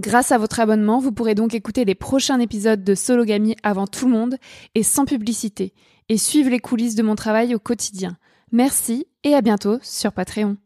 [0.00, 4.06] Grâce à votre abonnement, vous pourrez donc écouter les prochains épisodes de Sologamy avant tout
[4.06, 4.36] le monde
[4.74, 5.74] et sans publicité,
[6.08, 8.16] et suivre les coulisses de mon travail au quotidien.
[8.50, 10.56] Merci et à bientôt sur Patreon.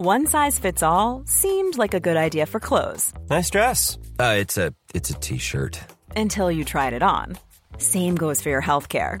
[0.00, 3.12] One size fits all seemed like a good idea for clothes.
[3.30, 3.96] Nice dress.
[4.18, 5.78] Uh, it's a it's a t-shirt.
[6.16, 7.36] Until you tried it on.
[7.78, 9.20] Same goes for your healthcare.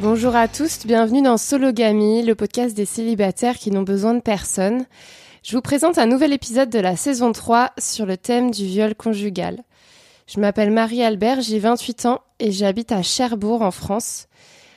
[0.00, 4.86] Bonjour à tous, bienvenue dans Sologamy, le podcast des célibataires qui n'ont besoin de personne.
[5.42, 8.94] Je vous présente un nouvel épisode de la saison 3 sur le thème du viol
[8.94, 9.62] conjugal.
[10.26, 14.28] Je m'appelle Marie-Albert, j'ai 28 ans et j'habite à Cherbourg en France.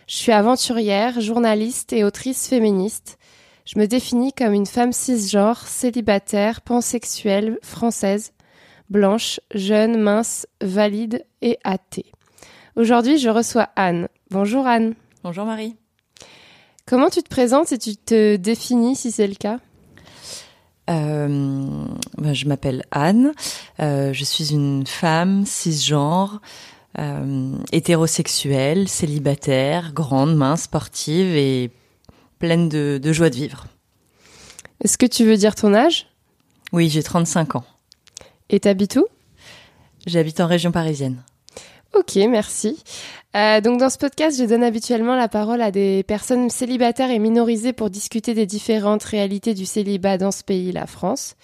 [0.08, 3.18] Je suis aventurière, journaliste et autrice féministe.
[3.64, 8.34] Je me définis comme une femme cisgenre, célibataire, pansexuelle, française,
[8.90, 12.12] blanche, jeune, mince, valide et athée.
[12.76, 14.10] Aujourd'hui, je reçois Anne.
[14.30, 14.96] Bonjour Anne.
[15.24, 15.78] Bonjour Marie.
[16.86, 19.60] Comment tu te présentes et tu te définis si c'est le cas?
[20.90, 21.86] Euh,
[22.18, 23.32] ben, je m'appelle Anne.
[23.80, 26.42] Euh, je suis une femme cisgenre,
[27.00, 31.72] euh, hétérosexuelle, célibataire, grande, mince, sportive et
[32.40, 33.68] pleine de, de joie de vivre.
[34.84, 36.08] Est-ce que tu veux dire ton âge?
[36.74, 37.66] Oui, j'ai 35 ans.
[38.50, 39.06] Et t'habites où?
[40.06, 41.24] J'habite en région parisienne.
[41.94, 42.84] Ok, merci.
[43.36, 47.20] Euh, donc dans ce podcast, je donne habituellement la parole à des personnes célibataires et
[47.20, 51.36] minorisées pour discuter des différentes réalités du célibat dans ce pays, la France.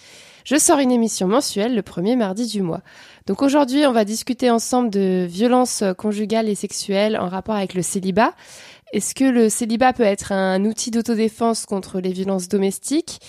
[0.45, 2.81] Je sors une émission mensuelle le premier mardi du mois.
[3.27, 7.83] Donc aujourd'hui, on va discuter ensemble de violences conjugales et sexuelles en rapport avec le
[7.83, 8.33] célibat.
[8.91, 13.19] Est-ce que le célibat peut être un outil d'autodéfense contre les violences domestiques?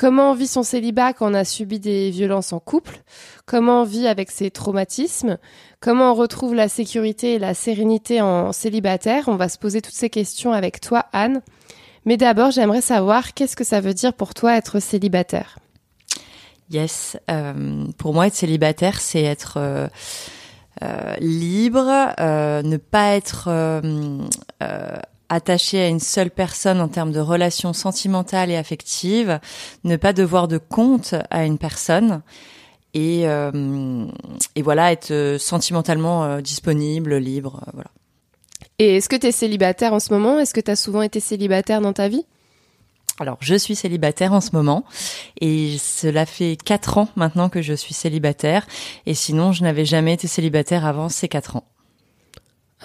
[0.00, 3.02] Comment on vit son célibat quand on a subi des violences en couple?
[3.44, 5.36] Comment on vit avec ses traumatismes?
[5.78, 9.24] Comment on retrouve la sécurité et la sérénité en célibataire?
[9.26, 11.42] On va se poser toutes ces questions avec toi, Anne.
[12.06, 15.58] Mais d'abord, j'aimerais savoir qu'est-ce que ça veut dire pour toi être célibataire?
[16.70, 17.18] Yes.
[17.30, 19.86] euh, pour moi, être célibataire, c'est être euh,
[20.82, 24.96] euh, libre, euh, ne pas être euh,
[25.30, 29.40] attaché à une seule personne en termes de relations sentimentales et affectives,
[29.84, 32.20] ne pas devoir de compte à une personne
[32.92, 34.06] et, euh,
[34.56, 37.90] et voilà, être euh, sentimentalement euh, disponible, libre, euh, voilà.
[38.78, 40.38] Et est-ce que tu es célibataire en ce moment?
[40.38, 42.24] Est-ce que tu as souvent été célibataire dans ta vie?
[43.20, 44.84] Alors, je suis célibataire en ce moment
[45.40, 48.66] et cela fait quatre ans maintenant que je suis célibataire.
[49.04, 51.64] Et sinon, je n'avais jamais été célibataire avant ces quatre ans.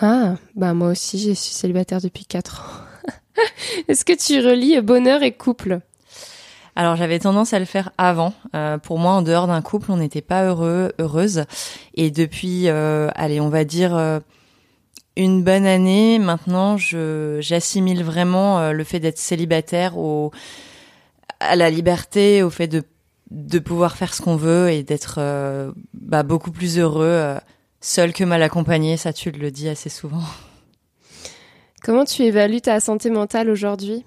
[0.02, 3.12] Ah, bah moi aussi, je suis célibataire depuis 4 ans.
[3.88, 5.80] Est-ce que tu relis bonheur et couple?
[6.76, 8.34] Alors, j'avais tendance à le faire avant.
[8.54, 11.46] Euh, pour moi, en dehors d'un couple, on n'était pas heureux, heureuse.
[11.94, 14.20] Et depuis, euh, allez, on va dire euh,
[15.16, 20.32] une bonne année, maintenant, je j'assimile vraiment le fait d'être célibataire au
[21.40, 22.84] à la liberté, au fait de
[23.32, 25.20] de pouvoir faire ce qu'on veut et d'être
[25.94, 27.38] bah, beaucoup plus heureux
[27.86, 28.98] seul que mal accompagné.
[28.98, 30.24] Ça, tu le dis assez souvent.
[31.84, 34.04] Comment tu évalues ta santé mentale aujourd'hui?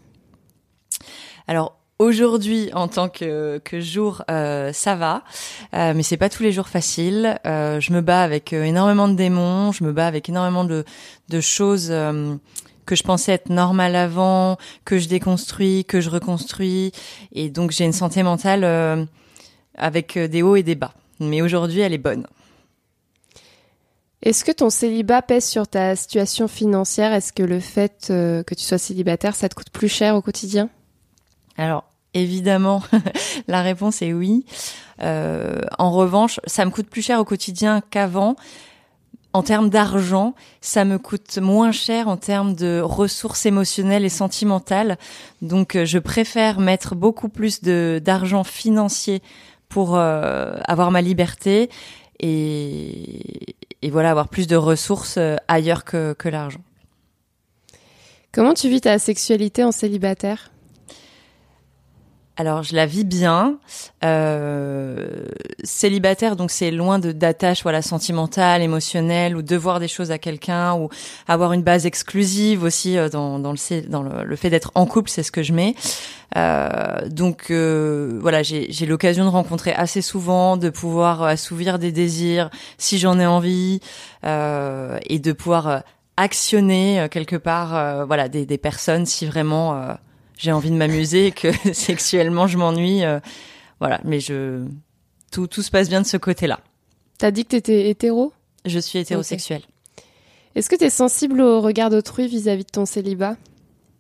[1.46, 5.22] Alors aujourd'hui, en tant que, que jour, euh, ça va,
[5.75, 7.38] euh, mais c'est pas tous les jours facile.
[7.46, 10.84] Euh, je me bats avec euh, énormément de démons, je me bats avec énormément de,
[11.28, 12.34] de choses euh,
[12.84, 16.90] que je pensais être normales avant, que je déconstruis, que je reconstruis,
[17.32, 19.04] et donc j'ai une santé mentale euh,
[19.76, 20.94] avec des hauts et des bas.
[21.20, 22.26] Mais aujourd'hui, elle est bonne.
[24.23, 27.12] Est-ce que ton célibat pèse sur ta situation financière?
[27.12, 30.23] Est-ce que le fait euh, que tu sois célibataire, ça te coûte plus cher au
[30.23, 30.70] quotidien?
[31.56, 31.85] Alors,
[32.15, 32.82] évidemment,
[33.49, 34.44] la réponse est oui.
[35.03, 38.35] Euh, en revanche, ça me coûte plus cher au quotidien qu'avant.
[39.35, 44.99] En termes d'argent, ça me coûte moins cher en termes de ressources émotionnelles et sentimentales.
[45.43, 49.23] Donc, euh, je préfère mettre beaucoup plus d'argent financier
[49.69, 51.69] pour avoir ma liberté
[52.20, 56.62] et, et voilà avoir plus de ressources euh, ailleurs que, que l'argent.
[58.32, 60.50] Comment tu vis ta sexualité en célibataire?
[62.40, 63.58] Alors, je la vis bien.
[64.05, 65.26] Euh,
[65.64, 70.75] célibataire, donc c'est loin de d'attache voilà sentimentale, émotionnelle, ou devoir des choses à quelqu'un,
[70.76, 70.88] ou
[71.26, 75.32] avoir une base exclusive aussi euh, dans, dans le fait d'être en couple, c'est ce
[75.32, 75.75] que je mets.
[76.37, 82.99] Euh, donc voilà, j'ai l'occasion de rencontrer assez souvent, de pouvoir assouvir des désirs si
[82.99, 83.81] j'en ai envie,
[84.23, 85.82] et de pouvoir
[86.17, 89.96] actionner quelque part, voilà, des, personnes si vraiment
[90.38, 93.05] j'ai envie de m'amuser et que sexuellement je m'ennuie.
[93.05, 93.20] euh,
[93.81, 94.64] voilà, mais je
[95.31, 96.61] tout tout se passe bien de ce côté-là.
[97.19, 98.32] T'as dit que t'étais hétéro?
[98.64, 99.62] Je suis hétérosexuelle.
[100.55, 103.37] Est-ce que t'es sensible au regard d'autrui vis-à-vis de ton célibat?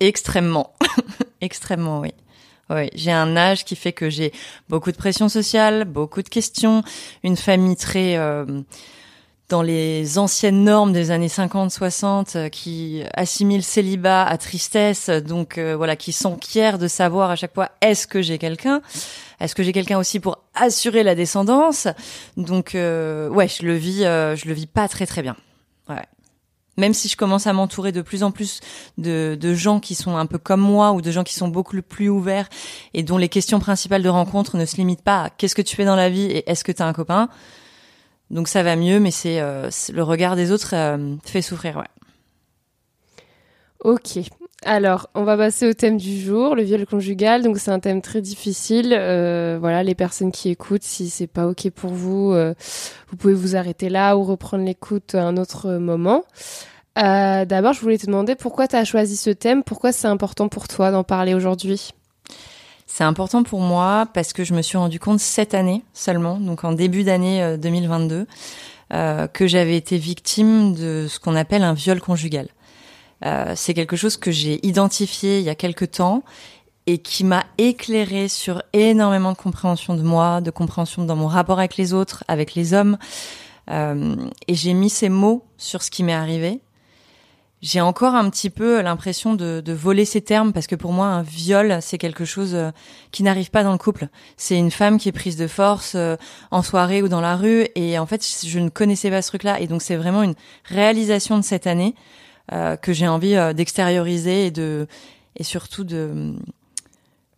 [0.00, 0.72] Extrêmement,
[1.40, 2.12] extrêmement, oui.
[2.70, 4.32] Oui, j'ai un âge qui fait que j'ai
[4.68, 6.82] beaucoup de pression sociale, beaucoup de questions,
[7.22, 8.44] une famille très euh,
[9.48, 15.74] dans les anciennes normes des années 50-60 euh, qui assimile célibat à tristesse, donc euh,
[15.76, 18.82] voilà, qui s'enquièrent de savoir à chaque fois est-ce que j'ai quelqu'un,
[19.40, 21.88] est-ce que j'ai quelqu'un aussi pour assurer la descendance?
[22.36, 25.36] Donc euh, ouais, je le vis, euh, je le vis pas très très bien.
[25.88, 26.04] Ouais.
[26.76, 28.60] Même si je commence à m'entourer de plus en plus
[28.98, 31.80] de, de gens qui sont un peu comme moi ou de gens qui sont beaucoup
[31.82, 32.48] plus ouverts
[32.94, 35.74] et dont les questions principales de rencontre ne se limitent pas à qu'est-ce que tu
[35.74, 37.28] fais dans la vie et est-ce que tu as un copain?
[38.30, 41.76] Donc ça va mieux, mais c'est euh, le regard des autres euh, fait souffrir.
[41.76, 41.84] Ouais.
[43.84, 44.18] Ok.
[44.64, 47.42] Alors, on va passer au thème du jour, le viol conjugal.
[47.42, 48.92] Donc, c'est un thème très difficile.
[48.92, 53.54] Euh, voilà, les personnes qui écoutent, si c'est pas ok pour vous, vous pouvez vous
[53.54, 56.24] arrêter là ou reprendre l'écoute à un autre moment.
[56.96, 60.66] D'abord, je voulais te demander pourquoi tu as choisi ce thème, pourquoi c'est important pour
[60.66, 61.92] toi d'en parler aujourd'hui?
[62.90, 66.64] C'est important pour moi parce que je me suis rendu compte cette année seulement, donc
[66.64, 68.26] en début d'année euh, 2022,
[68.94, 72.48] euh, que j'avais été victime de ce qu'on appelle un viol conjugal.
[73.26, 76.22] Euh, c'est quelque chose que j'ai identifié il y a quelque temps
[76.86, 81.58] et qui m'a éclairé sur énormément de compréhension de moi, de compréhension dans mon rapport
[81.58, 82.96] avec les autres, avec les hommes.
[83.70, 86.62] Euh, et j'ai mis ces mots sur ce qui m'est arrivé.
[87.60, 91.06] J'ai encore un petit peu l'impression de, de voler ces termes parce que pour moi
[91.06, 92.70] un viol c'est quelque chose euh,
[93.10, 94.08] qui n'arrive pas dans le couple.
[94.36, 96.14] C'est une femme qui est prise de force euh,
[96.52, 99.60] en soirée ou dans la rue et en fait je ne connaissais pas ce truc-là
[99.60, 100.34] et donc c'est vraiment une
[100.66, 101.96] réalisation de cette année
[102.52, 104.86] euh, que j'ai envie euh, d'extérioriser et de
[105.34, 106.34] et surtout de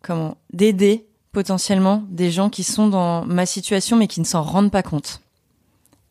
[0.03, 4.71] comment d'aider potentiellement des gens qui sont dans ma situation mais qui ne s'en rendent
[4.71, 5.21] pas compte.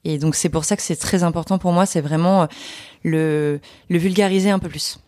[0.05, 2.49] Et donc c'est pour ça que c'est très important pour moi, c'est vraiment
[3.05, 4.99] le, le vulgariser un peu plus.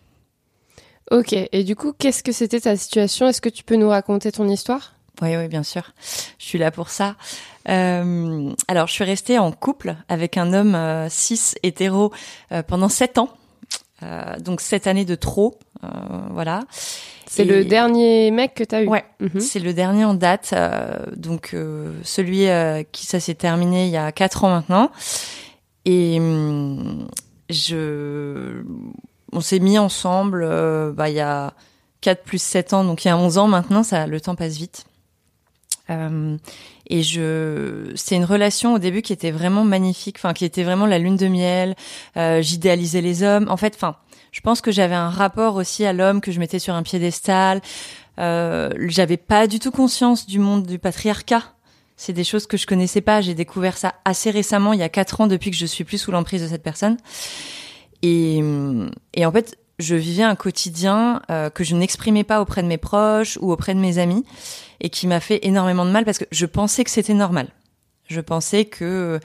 [1.10, 1.32] Ok.
[1.34, 3.28] Et du coup, qu'est-ce que c'était ta situation?
[3.28, 4.94] Est-ce que tu peux nous raconter ton histoire?
[5.20, 5.92] Oui, oui, bien sûr.
[6.38, 7.16] Je suis là pour ça.
[7.68, 12.12] Euh, alors, je suis restée en couple avec un homme euh, cis hétéro
[12.50, 13.28] euh, pendant sept ans.
[14.40, 15.60] Donc sept années de trop,
[16.30, 16.64] voilà.
[17.28, 18.88] C'est Et- le dernier mec que tu as eu?
[18.88, 19.38] Ouais, Mhm.
[19.38, 20.52] c'est le dernier en date.
[21.16, 21.54] donc
[22.02, 22.46] celui
[22.90, 24.90] qui ça s'est terminé il y a quatre ans maintenant.
[25.84, 27.06] Et hum,
[29.32, 30.42] on s'est mis ensemble.
[30.44, 31.54] euh, bah il y a
[32.00, 34.56] 4 plus 7 ans, donc il y a 11 ans maintenant, ça, le temps passe
[34.56, 34.84] vite.
[35.90, 36.36] Euh,
[36.88, 40.86] et je, c'est une relation au début qui était vraiment magnifique, enfin qui était vraiment
[40.86, 41.74] la lune de miel.
[42.16, 43.48] Euh, J'idéalisais les hommes.
[43.48, 43.96] En fait, enfin,
[44.30, 47.60] je pense que j'avais un rapport aussi à l'homme que je mettais sur un piédestal.
[48.18, 51.51] J'avais pas du tout conscience du monde du patriarcat.
[52.04, 53.20] C'est des choses que je connaissais pas.
[53.20, 55.98] J'ai découvert ça assez récemment, il y a quatre ans, depuis que je suis plus
[55.98, 56.96] sous l'emprise de cette personne.
[58.02, 58.42] Et,
[59.14, 62.76] et en fait, je vivais un quotidien euh, que je n'exprimais pas auprès de mes
[62.76, 64.24] proches ou auprès de mes amis
[64.80, 67.50] et qui m'a fait énormément de mal parce que je pensais que c'était normal.
[68.08, 69.20] Je pensais que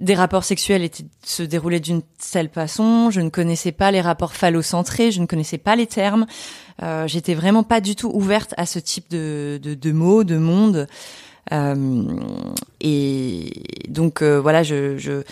[0.00, 4.34] des rapports sexuels étaient, se déroulaient d'une telle façon, je ne connaissais pas les rapports
[4.34, 6.26] phallocentrés, je ne connaissais pas les termes,
[6.82, 10.38] euh, j'étais vraiment pas du tout ouverte à ce type de, de, de mots, de
[10.38, 10.88] monde.
[11.52, 12.02] Euh,
[12.80, 13.52] et
[13.88, 15.22] donc euh, voilà, je, je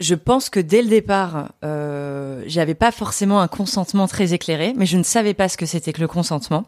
[0.00, 4.86] je pense que dès le départ, euh, j'avais pas forcément un consentement très éclairé, mais
[4.86, 6.64] je ne savais pas ce que c'était que le consentement.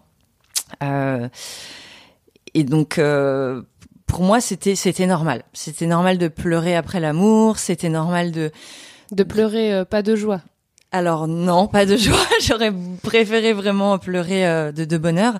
[0.82, 1.28] Euh,
[2.52, 3.62] et donc, euh,
[4.06, 5.44] pour moi, c'était c'était normal.
[5.54, 7.58] C'était normal de pleurer après l'amour.
[7.58, 8.50] C'était normal de
[9.12, 10.42] De pleurer, euh, pas de joie.
[10.90, 12.26] alors non, pas de joie.
[12.42, 15.38] J'aurais préféré vraiment pleurer euh, de, de bonheur.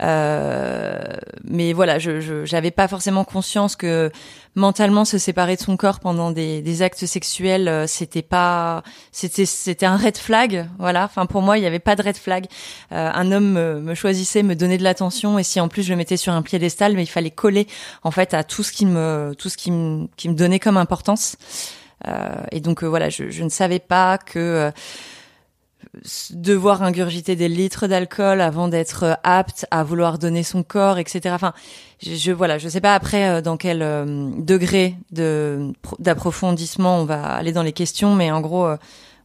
[0.00, 0.98] Euh,
[1.44, 4.10] mais voilà, je j'avais pas forcément conscience que
[4.54, 9.46] mentalement se séparer de son corps pendant des, des actes sexuels, euh, c'était pas, c'était
[9.46, 10.68] c'était un red flag.
[10.78, 11.04] Voilà.
[11.04, 12.46] Enfin pour moi, il y avait pas de red flag.
[12.92, 15.94] Euh, un homme me, me choisissait, me donnait de l'attention, et si en plus je
[15.94, 17.66] mettais sur un piédestal, mais il fallait coller
[18.04, 20.76] en fait à tout ce qui me tout ce qui me qui me donnait comme
[20.76, 21.36] importance.
[22.06, 24.70] Euh, et donc voilà, je, je ne savais pas que euh,
[26.30, 31.34] devoir ingurgiter des litres d'alcool avant d'être euh, apte à vouloir donner son corps, etc.
[31.34, 31.52] Enfin,
[32.02, 36.98] je, je voilà, je sais pas après euh, dans quel euh, degré de pro- d'approfondissement
[37.00, 38.68] on va aller dans les questions, mais en gros.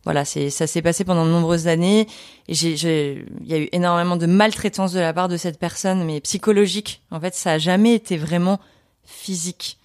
[0.05, 2.07] voilà, c'est ça s'est passé pendant de nombreuses années
[2.49, 6.19] j'ai il y a eu énormément de maltraitance de la part de cette personne mais
[6.21, 7.01] psychologique.
[7.11, 8.59] En fait, ça a jamais été vraiment
[9.05, 9.77] physique.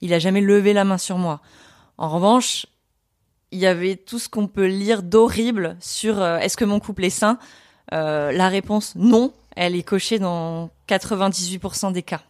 [0.00, 1.40] Il a jamais levé la main sur moi.
[1.98, 2.66] En revanche,
[3.54, 7.04] il y avait tout ce qu'on peut lire d'horrible sur euh, est-ce que mon couple
[7.04, 7.38] est sain?
[7.92, 12.22] Euh, La réponse non, elle est cochée dans 98% des cas.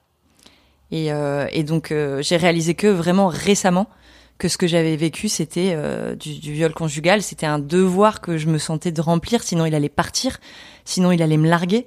[0.90, 3.88] Et, euh, et donc euh, j'ai réalisé que vraiment récemment
[4.36, 8.36] que ce que j'avais vécu c'était euh, du, du viol conjugal, c'était un devoir que
[8.36, 10.38] je me sentais de remplir, sinon il allait partir,
[10.84, 11.86] sinon il allait me larguer.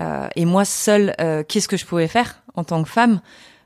[0.00, 1.14] Euh, et moi seule,
[1.46, 3.20] qu'est-ce que je pouvais faire en tant que femme?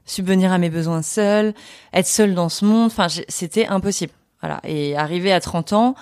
[0.04, 1.54] Subvenir à mes besoins seule,
[1.94, 4.12] être seule dans ce monde, enfin c'était impossible.
[4.40, 4.60] Voilà.
[4.64, 5.94] Et arrivé à 30 ans,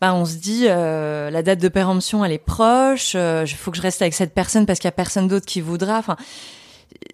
[0.00, 3.76] bah, on se dit euh, la date de péremption elle est proche, il faut que
[3.76, 5.98] je reste avec cette personne parce qu'il y a personne d'autre qui voudra.
[5.98, 6.16] Enfin,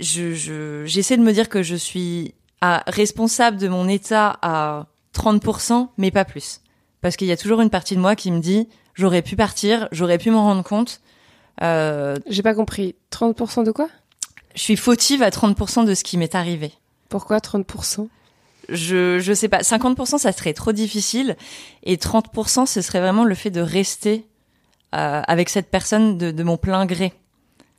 [0.01, 4.87] je je- j'essaie de me dire que je suis à, responsable de mon état à
[5.15, 6.61] 30%, mais pas plus.
[7.03, 9.89] Parce qu'il y a toujours une partie de moi qui me dit j'aurais pu partir,
[9.93, 11.01] j'aurais pu m'en rendre compte.
[11.63, 12.95] Euh, J'ai pas compris.
[13.13, 13.89] 30% de quoi?
[14.55, 16.73] je suis fautive à 30% de ce qui m'est arrivé.
[17.09, 18.09] Pourquoi 30%
[18.69, 21.37] Je je sais pas, 50% ça serait trop difficile
[21.85, 24.27] et 30% ce serait vraiment le fait de rester
[24.95, 27.13] euh, avec cette personne de, de mon plein gré.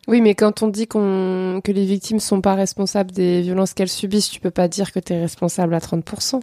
[0.07, 3.89] Oui, mais quand on dit qu'on que les victimes sont pas responsables des violences qu'elles
[3.89, 6.41] subissent, tu peux pas dire que tu es responsable à 30%.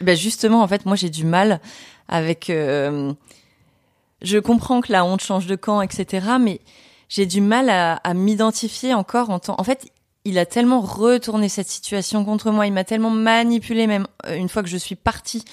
[0.00, 1.60] Ben justement, en fait, moi j'ai du mal
[2.08, 2.48] avec.
[2.48, 3.12] euh,
[4.22, 6.26] je comprends que la honte change de camp, etc.
[6.40, 6.60] Mais
[7.08, 9.54] j'ai du mal à, à m'identifier encore en tant.
[9.58, 9.91] En fait,
[10.24, 12.66] il a tellement retourné cette situation contre moi.
[12.66, 15.44] Il m'a tellement manipulé, même euh, une fois que je suis partie,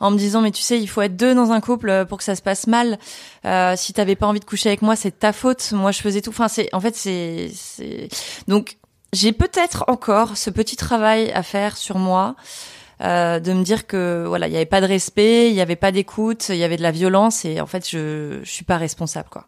[0.00, 2.18] en me disant mais tu sais, il faut être deux dans un couple euh, pour
[2.18, 2.98] que ça se passe mal.
[3.44, 5.72] Euh, si t'avais pas envie de coucher avec moi, c'est ta faute.
[5.72, 6.30] Moi, je faisais tout.
[6.30, 6.68] Enfin, c'est.
[6.74, 7.50] En fait, c'est.
[7.54, 8.08] c'est.
[8.48, 8.78] Donc,
[9.12, 12.34] j'ai peut-être encore ce petit travail à faire sur moi
[13.02, 15.76] euh, de me dire que voilà, il y avait pas de respect, il y avait
[15.76, 18.78] pas d'écoute, il y avait de la violence et en fait, je je suis pas
[18.78, 19.46] responsable quoi.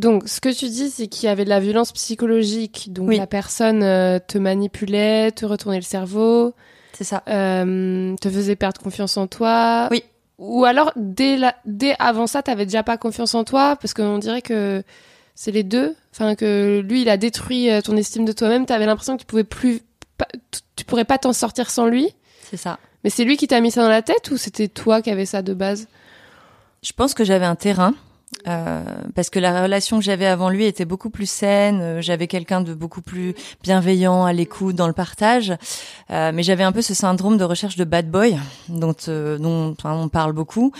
[0.00, 2.88] Donc, ce que tu dis, c'est qu'il y avait de la violence psychologique.
[2.90, 3.18] Donc, Oui.
[3.18, 6.54] la personne euh, te manipulait, te retournait le cerveau,
[6.94, 7.22] C'est ça.
[7.28, 9.88] euh, te faisait perdre confiance en toi.
[9.90, 10.02] Oui.
[10.38, 14.16] Ou alors, dès, la, dès avant ça, t'avais déjà pas confiance en toi, parce qu'on
[14.16, 14.82] dirait que
[15.34, 15.94] c'est les deux.
[16.14, 18.64] Enfin, que lui, il a détruit euh, ton estime de toi-même.
[18.64, 19.80] T'avais l'impression que tu pouvais plus,
[20.76, 22.08] tu pourrais pas t'en sortir sans lui.
[22.50, 22.78] C'est ça.
[23.04, 25.26] Mais c'est lui qui t'a mis ça dans la tête ou c'était toi qui avais
[25.26, 25.88] ça de base?
[26.82, 27.94] Je pense que j'avais un terrain
[28.46, 28.82] euh,
[29.14, 31.80] parce que la relation que j'avais avant lui était beaucoup plus saine.
[31.80, 35.52] euh, J'avais quelqu'un de beaucoup plus bienveillant, à l'écoute, dans le partage.
[36.10, 39.76] Euh, mais j'avais un peu ce syndrome de recherche de bad boy dont euh, dont
[39.84, 40.72] on parle beaucoup.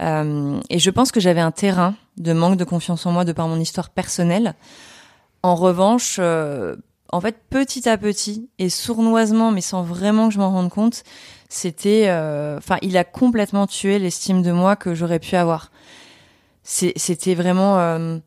[0.00, 3.32] Euh, et je pense que j'avais un terrain de manque de confiance en moi de
[3.32, 4.54] par mon histoire personnelle.
[5.42, 10.50] En revanche, en fait, petit à petit et sournoisement, mais sans vraiment que je m'en
[10.50, 11.02] rende compte,
[11.48, 12.10] c'était,
[12.58, 15.70] enfin, il a complètement tué l'estime de moi que j'aurais pu avoir.
[16.62, 18.18] C'était vraiment euh,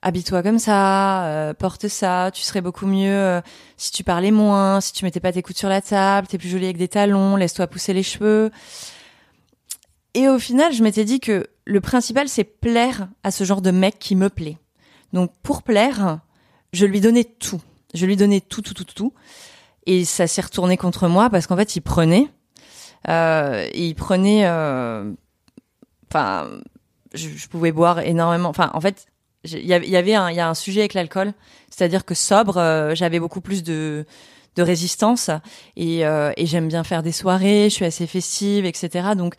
[0.00, 3.40] habille-toi comme ça, euh, porte ça, tu serais beaucoup mieux euh,
[3.76, 6.48] si tu parlais moins, si tu mettais pas tes coudes sur la table, t'es plus
[6.48, 8.50] jolie avec des talons, laisse-toi pousser les cheveux.
[10.14, 13.70] Et au final, je m'étais dit que le principal, c'est plaire à ce genre de
[13.70, 14.58] mec qui me plaît.
[15.12, 16.20] Donc pour plaire,
[16.72, 17.60] je lui donnais tout.
[17.94, 19.12] Je lui donnais tout, tout, tout, tout, tout.
[19.86, 22.28] Et ça s'est retourné contre moi parce qu'en fait, il prenait.
[23.08, 24.46] Euh, il prenait.
[24.46, 25.12] euh,
[26.10, 26.50] Enfin,
[27.14, 28.48] je, je pouvais boire énormément.
[28.48, 29.06] Enfin, en fait,
[29.44, 31.32] il y avait, un, y a un sujet avec l'alcool,
[31.68, 34.04] c'est-à-dire que sobre, euh, j'avais beaucoup plus de
[34.56, 35.30] de résistance
[35.76, 37.64] et, euh, et j'aime bien faire des soirées.
[37.70, 39.10] Je suis assez festive, etc.
[39.16, 39.34] Donc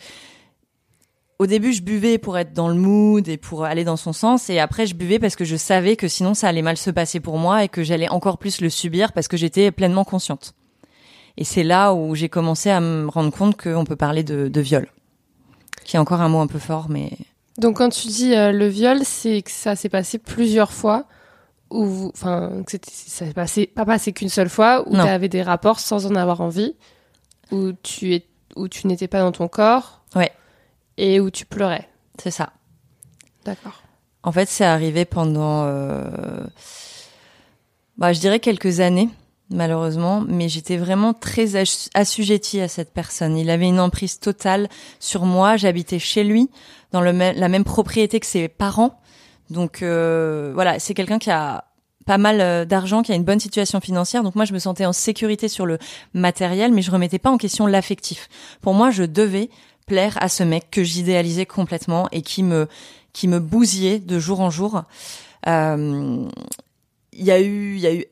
[1.40, 4.50] au début, je buvais pour être dans le mood et pour aller dans son sens.
[4.50, 7.20] Et après, je buvais parce que je savais que sinon, ça allait mal se passer
[7.20, 10.54] pour moi et que j'allais encore plus le subir parce que j'étais pleinement consciente.
[11.38, 14.62] Et c'est là où j'ai commencé à me rendre compte qu'on peut parler de, de
[14.62, 14.88] viol.
[15.84, 17.12] Qui est encore un mot un peu fort, mais
[17.58, 21.06] Donc quand tu dis euh, le viol, c'est que ça s'est passé plusieurs fois
[21.70, 25.42] ou enfin que ça s'est passé pas passé qu'une seule fois où tu avais des
[25.42, 26.76] rapports sans en avoir envie,
[27.52, 30.04] où tu es où tu n'étais pas dans ton corps.
[30.16, 30.32] Ouais.
[30.98, 31.90] Et où tu pleurais.
[32.22, 32.54] c'est ça.
[33.46, 33.82] D'accord.
[34.24, 36.46] En fait, c'est arrivé pendant, euh,
[37.98, 39.10] bah, je dirais quelques années,
[39.54, 43.38] malheureusement, mais j'étais vraiment très ass- assujettie à cette personne.
[43.38, 44.68] Il avait une emprise totale
[45.00, 45.56] sur moi.
[45.56, 46.50] J'habitais chez lui,
[46.92, 49.00] dans la même propriété que ses parents.
[49.50, 51.66] Donc euh, voilà, c'est quelqu'un qui a
[52.06, 54.24] pas mal euh, d'argent, qui a une bonne situation financière.
[54.24, 55.78] Donc moi, je me sentais en sécurité sur le
[56.14, 58.28] matériel, mais je remettais pas en question l'affectif.
[58.62, 59.50] Pour moi, je devais
[59.88, 62.68] plaire à ce mec que j'idéalisais complètement et qui me
[63.14, 64.84] qui me bousillait de jour en jour.
[65.48, 66.26] Euh,
[67.16, 68.06] Il y a eu, il y a eu.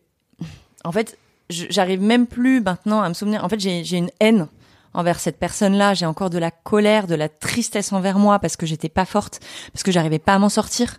[0.83, 1.17] En fait,
[1.51, 3.43] j'arrive même plus maintenant à me souvenir.
[3.43, 4.47] En fait, j'ai une haine
[4.93, 5.93] envers cette personne-là.
[5.93, 9.39] J'ai encore de la colère, de la tristesse envers moi parce que j'étais pas forte,
[9.73, 10.97] parce que j'arrivais pas à m'en sortir.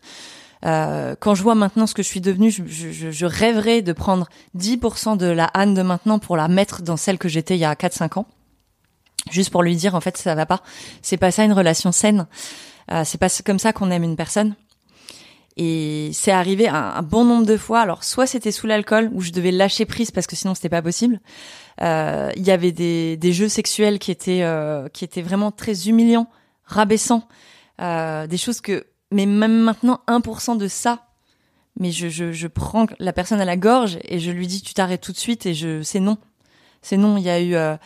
[0.64, 3.92] Euh, quand je vois maintenant ce que je suis devenue, je, je, je rêverais de
[3.92, 7.60] prendre 10% de la Anne de maintenant pour la mettre dans celle que j'étais il
[7.60, 8.26] y a 4-5 ans.
[9.30, 10.62] Juste pour lui dire, en fait, ça va pas.
[11.00, 12.26] C'est pas ça une relation saine.
[12.90, 14.54] Euh, c'est pas comme ça qu'on aime une personne.
[15.56, 17.80] Et c'est arrivé un, bon nombre de fois.
[17.80, 20.80] Alors, soit c'était sous l'alcool, où je devais lâcher prise parce que sinon c'était pas
[20.82, 21.20] possible.
[21.82, 25.88] Euh, Il y avait des, des jeux sexuels qui étaient euh, qui étaient vraiment très
[25.88, 26.28] humiliants,
[26.64, 27.28] rabaissants,
[27.80, 28.86] euh, des choses que.
[29.10, 31.06] Mais même maintenant, 1% de ça.
[31.78, 34.74] Mais je, je, je prends la personne à la gorge et je lui dis tu
[34.74, 36.18] t'arrêtes tout de suite et je c'est non,
[36.82, 37.16] c'est non.
[37.18, 37.76] Il y a eu euh,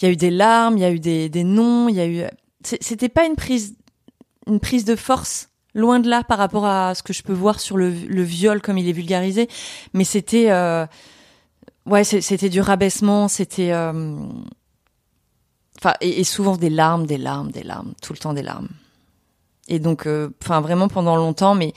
[0.00, 2.00] il y a eu des larmes, il y a eu des des noms, il y
[2.00, 2.22] a eu.
[2.62, 3.76] c'est- C'était pas une prise
[4.46, 7.60] une prise de force loin de là par rapport à ce que je peux voir
[7.60, 9.48] sur le, viol comme il est vulgarisé.
[9.92, 10.86] Mais c'était euh,
[11.84, 14.16] ouais c'était du rabaissement c'était euh,
[15.78, 18.68] enfin et, souvent des larmes des larmes des larmes tout le temps des larmes.
[19.68, 21.74] Et donc euh, enfin vraiment pendant longtemps mais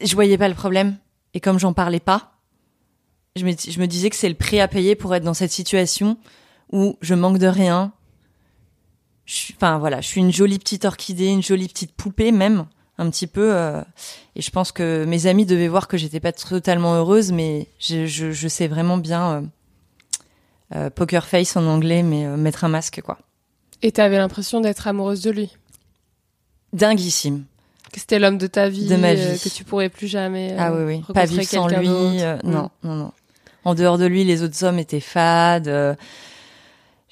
[0.00, 0.98] je voyais pas le problème.
[1.34, 2.32] Et comme j'en parlais pas
[3.36, 5.52] je me, je me disais que c'est le prix à payer pour être dans cette
[5.52, 6.18] situation
[6.72, 7.92] où je manque de rien
[9.56, 12.66] enfin voilà, je suis une jolie petite orchidée, une jolie petite poupée même,
[12.98, 13.54] un petit peu.
[13.54, 13.82] euh,
[14.36, 18.06] et je pense que mes amis devaient voir que j'étais pas totalement heureuse, mais je,
[18.06, 19.42] je, je sais vraiment bien euh,
[20.76, 23.18] euh, poker face en anglais, mais euh, mettre un masque quoi.
[23.82, 25.50] Et t'avais l'impression d'être amoureuse de lui,
[26.72, 27.44] Dinguissime.
[27.92, 29.40] que c'était l'homme de ta vie, De ma euh, vie.
[29.40, 30.52] que tu pourrais plus jamais.
[30.52, 31.88] euh, ah oui oui, pas vivre sans lui.
[31.88, 32.50] euh, Mm.
[32.50, 33.12] non non non.
[33.64, 35.96] En dehors de lui, les autres hommes étaient fades.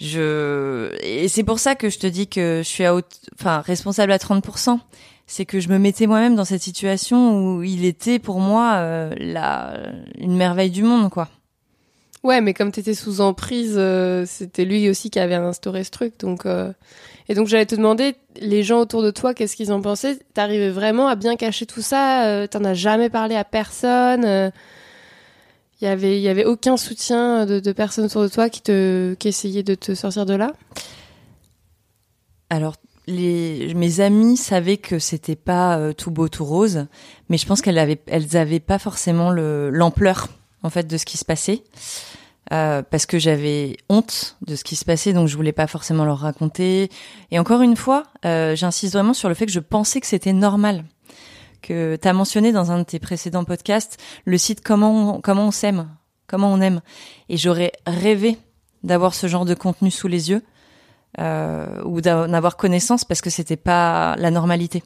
[0.01, 3.61] Je et c'est pour ça que je te dis que je suis à haute, enfin
[3.61, 4.79] responsable à 30%.
[5.27, 9.15] C'est que je me mettais moi-même dans cette situation où il était pour moi euh,
[9.19, 9.79] la
[10.19, 11.29] une merveille du monde quoi.
[12.25, 16.19] Ouais, mais comme t'étais sous emprise, euh, c'était lui aussi qui avait instauré ce truc.
[16.19, 16.73] Donc, euh,
[17.29, 20.19] et donc j'allais te demander, les gens autour de toi, qu'est-ce qu'ils en pensaient?
[20.33, 22.25] T'arrivais vraiment à bien cacher tout ça?
[22.25, 24.25] Euh, T'en as jamais parlé à personne?
[24.25, 24.51] Euh,
[25.81, 29.15] Il y avait, il y avait aucun soutien de, personnes autour de toi qui te,
[29.15, 30.53] qui essayaient de te sortir de là?
[32.51, 36.87] Alors mes amies savaient que c'était pas euh, tout beau tout rose,
[37.29, 40.29] mais je pense qu'elles avaient elles avaient pas forcément le l'ampleur
[40.63, 41.63] en fait de ce qui se passait.
[42.53, 46.05] Euh, parce que j'avais honte de ce qui se passait, donc je voulais pas forcément
[46.05, 46.91] leur raconter.
[47.31, 50.35] Et encore une fois, euh, j'insiste vraiment sur le fait que je pensais que c'était
[50.35, 50.85] normal.
[51.67, 53.97] Que tu as mentionné dans un de tes précédents podcasts
[54.27, 55.89] le site comment on, comment on s'aime,
[56.27, 56.83] comment on aime.
[57.31, 58.37] Et j'aurais rêvé
[58.83, 60.43] d'avoir ce genre de contenu sous les yeux
[61.21, 64.83] euh, ou d'en avoir connaissance parce que c'était pas la normalité.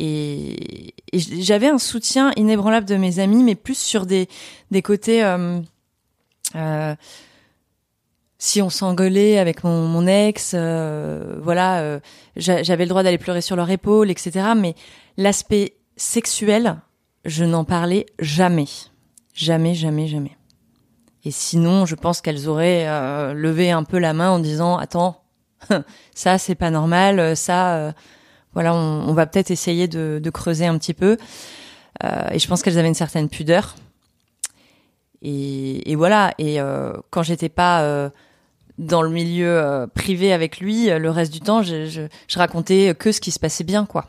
[0.00, 4.28] Et, j'avais un soutien inébranlable de mes amis, mais plus sur des
[4.72, 5.22] des côtés.
[5.22, 5.60] euh,
[6.56, 6.96] euh,
[8.44, 11.98] si on s'engueulait avec mon, ex, euh, voilà, euh,
[12.36, 14.48] j'a- j'avais le droit d'aller pleurer sur leur épaule, etc.
[14.54, 14.74] Mais
[15.16, 16.76] l'aspect sexuel,
[17.24, 18.66] je n'en parlais jamais,
[19.32, 20.36] jamais, jamais, jamais.
[21.24, 25.22] Et sinon, je pense qu'elles auraient euh, levé un peu la main en disant "Attends,
[26.14, 27.92] ça c'est pas normal, euh, ça, euh,
[28.52, 31.16] voilà, on, va peut-être essayer de, de creuser un petit peu."
[32.04, 33.74] Euh, et je pense qu'elles avaient une certaine pudeur.
[35.22, 36.34] Et, et voilà.
[36.36, 36.58] Et
[37.08, 38.10] quand j'étais pas
[38.78, 42.38] dans le milieu euh, privé avec lui, euh, le reste du temps, je, je, je
[42.38, 44.06] racontais que ce qui se passait bien, quoi.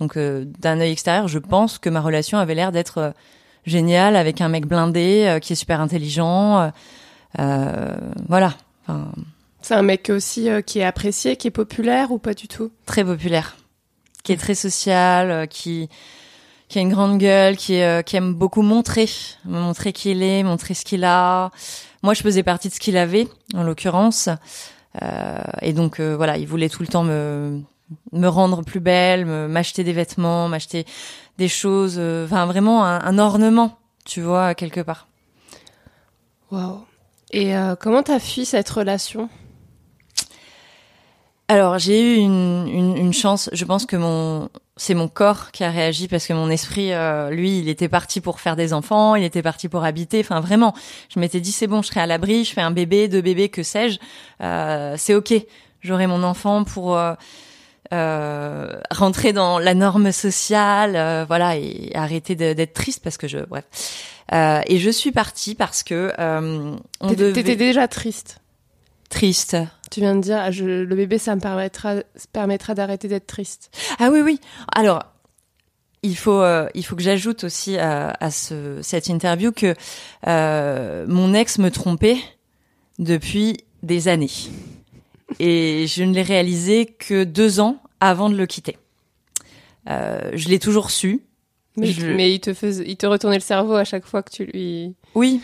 [0.00, 3.10] Donc euh, d'un œil extérieur, je pense que ma relation avait l'air d'être euh,
[3.66, 6.70] géniale avec un mec blindé euh, qui est super intelligent.
[7.36, 8.54] voilà.
[8.86, 9.10] Enfin,
[9.60, 12.70] C'est un mec aussi qui est apprécié, qui est populaire ou pas du tout?
[12.86, 13.56] Très populaire,
[14.22, 15.88] qui est très social, euh, qui
[16.68, 19.08] qui a une grande gueule, qui euh, qui aime beaucoup montrer,
[19.44, 21.50] montrer qui il est, montrer ce qu'il a.
[22.02, 24.28] Moi, je faisais partie de ce qu'il avait, en l'occurrence,
[25.02, 27.60] Euh, et donc euh, voilà, il voulait tout le temps me
[28.12, 30.86] me rendre plus belle, me- m'acheter des vêtements, m'acheter
[31.36, 35.06] des choses, euh, enfin vraiment un, un ornement, tu vois, quelque part.
[36.50, 36.80] Waouh.
[37.32, 39.28] Et comment t'as fui cette relation?
[41.48, 43.50] Alors j'ai eu une, une, une chance.
[43.52, 44.48] Je pense que mon
[44.78, 48.20] c'est mon corps qui a réagi parce que mon esprit, euh, lui, il était parti
[48.20, 50.20] pour faire des enfants, il était parti pour habiter.
[50.20, 50.74] Enfin vraiment,
[51.14, 53.50] je m'étais dit c'est bon, je serai à l'abri, je fais un bébé, deux bébés,
[53.50, 53.98] que sais-je,
[54.42, 55.34] euh, c'est ok.
[55.80, 57.14] J'aurai mon enfant pour euh,
[57.92, 63.38] euh, rentrer dans la norme sociale, euh, voilà, et arrêter d'être triste parce que je,
[63.38, 63.64] bref.
[64.34, 68.40] Euh, et je suis partie parce que euh, on devait t'étais déjà triste.
[69.08, 69.56] Triste.
[69.90, 73.70] Tu viens de dire, ah, je- le bébé, ça me permettra, d'arrêter d'être triste.
[73.98, 74.40] Ah oui, oui.
[74.74, 75.02] Alors,
[76.02, 79.74] il faut, euh, il faut que j'ajoute aussi à, à ce, cette interview que
[80.26, 82.18] euh, mon ex me trompait
[82.98, 84.30] depuis des années.
[85.40, 88.76] Et je ne l'ai réalisé que deux ans avant de le quitter.
[89.88, 91.22] Euh, je l'ai toujours su.
[91.76, 94.30] Mais, Je- mais il te faisait, il te retournait le cerveau à chaque fois que
[94.30, 94.94] tu lui.
[95.14, 95.40] Oui.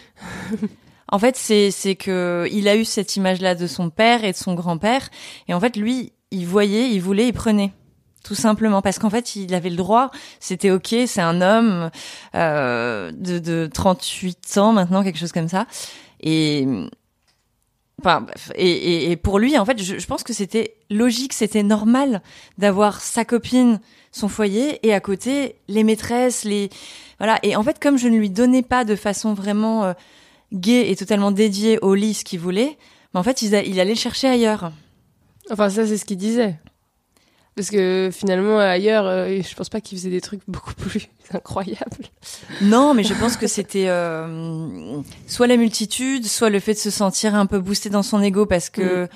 [1.15, 4.37] en fait, c'est c'est que il a eu cette image-là de son père et de
[4.37, 5.11] son grand-père,
[5.47, 7.71] et en fait, lui, il voyait, il voulait, il prenait.
[8.25, 10.11] Tout simplement parce qu'en fait, il avait le droit.
[10.41, 10.93] C'était ok.
[11.07, 11.91] C'est un homme
[12.35, 15.67] euh, de, de 38 ans maintenant, quelque chose comme ça.
[16.21, 16.67] Et
[18.01, 21.63] Enfin, et, et, et pour lui, en fait, je, je pense que c'était logique, c'était
[21.63, 22.23] normal
[22.59, 23.79] d'avoir sa copine,
[24.11, 26.71] son foyer, et à côté les maîtresses, les
[27.19, 27.39] voilà.
[27.45, 29.93] Et en fait, comme je ne lui donnais pas de façon vraiment euh,
[30.55, 32.79] gay et totalement dédiée au lit ce qu'il voulait,
[33.13, 34.73] mais en fait, il, a- il allait le chercher ailleurs.
[35.51, 36.57] Enfin, ça, c'est ce qu'il disait.
[37.57, 42.07] Parce que finalement, ailleurs, euh, je pense pas qu'il faisait des trucs beaucoup plus incroyables.
[42.63, 46.91] Non, mais je pense que c'était euh, soit la multitude, soit le fait de se
[46.91, 49.09] sentir un peu boosté dans son ego parce que,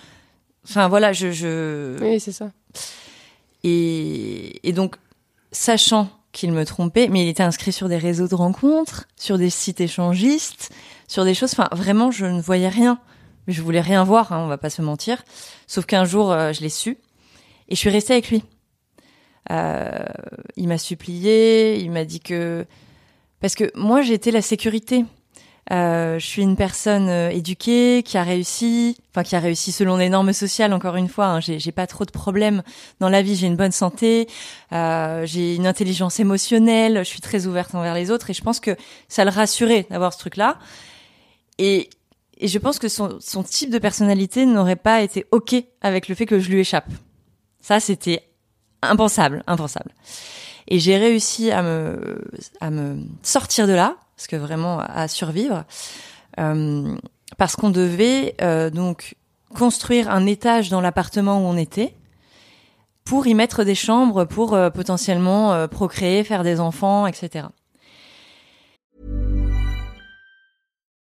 [0.65, 1.97] enfin voilà, je, je...
[2.01, 2.53] Oui, c'est ça.
[3.65, 4.97] Et, et donc,
[5.51, 9.51] sachant qu'il me trompait, mais il était inscrit sur des réseaux de rencontres, sur des
[9.51, 10.71] sites échangistes,
[11.09, 11.53] sur des choses.
[11.53, 13.01] Enfin, vraiment, je ne voyais rien.
[13.49, 15.25] Mais je voulais rien voir, hein, on va pas se mentir.
[15.67, 16.99] Sauf qu'un jour, euh, je l'ai su
[17.71, 18.45] et je suis restée avec lui.
[19.51, 20.05] Euh,
[20.57, 22.67] il m'a supplié, il m'a dit que
[23.41, 25.07] parce que moi j'étais la sécurité.
[25.71, 30.11] Euh, je suis une personne éduquée qui a réussi, enfin qui a réussi selon les
[30.11, 30.75] normes sociales.
[30.75, 32.63] Encore une fois, hein, j'ai pas trop de problèmes
[33.01, 33.35] dans la vie.
[33.35, 34.29] J'ai une bonne santé,
[34.71, 38.77] j'ai une intelligence émotionnelle, je suis très ouverte envers les autres et je pense que
[39.09, 40.59] ça le rassurait d'avoir ce truc-là.
[41.59, 41.91] Et
[42.41, 46.15] et je pense que son, son type de personnalité n'aurait pas été ok avec le
[46.15, 46.89] fait que je lui échappe.
[47.61, 48.23] Ça, c'était
[48.81, 49.91] impensable, impensable.
[50.69, 52.23] Et j'ai réussi à me,
[52.61, 55.65] à me sortir de là, parce que vraiment à survivre,
[56.39, 56.95] euh,
[57.37, 59.17] parce qu'on devait euh, donc
[59.55, 61.95] construire un étage dans l'appartement où on était
[63.05, 67.47] pour y mettre des chambres pour euh, potentiellement euh, procréer, faire des enfants, etc.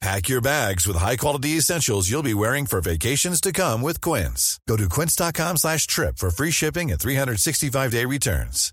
[0.00, 4.60] Pack your bags with high-quality essentials you'll be wearing for vacations to come with Quince.
[4.68, 8.72] Go to quince.com slash trip for free shipping and 365-day returns.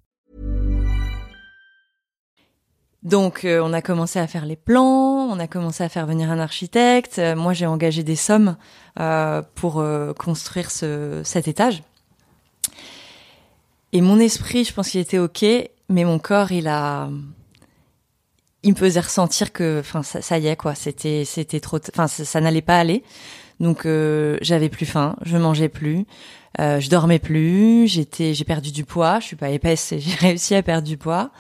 [3.02, 6.30] Donc, euh, on a commencé à faire les plans, on a commencé à faire venir
[6.32, 7.18] un architecte.
[7.20, 8.56] Euh, moi, j'ai engagé des sommes
[9.00, 11.82] euh, pour euh, construire ce, cet étage.
[13.94, 15.44] Et mon esprit, je pense qu'il était ok,
[15.90, 17.10] mais mon corps, il a,
[18.66, 20.76] il me faisait ressentir que, enfin, ça, y est, quoi.
[20.76, 23.04] C'était, c'était trop, enfin, ça, n'allait pas aller.
[23.60, 26.06] Donc, euh, j'avais plus faim, je mangeais plus,
[26.60, 29.20] euh, je dormais plus, j'étais, j'ai perdu du poids.
[29.20, 31.32] Je suis pas épaisse, et j'ai réussi à perdre du poids.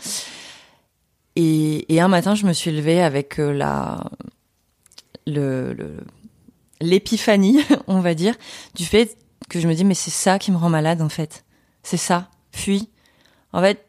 [1.35, 4.03] Et, et un matin, je me suis levée avec euh, la,
[5.25, 5.75] le,
[6.79, 8.35] l'épiphanie, on va dire,
[8.75, 9.17] du fait
[9.49, 11.43] que je me dis mais c'est ça qui me rend malade en fait.
[11.83, 12.29] C'est ça.
[12.51, 12.89] Fuis.
[13.51, 13.85] En fait,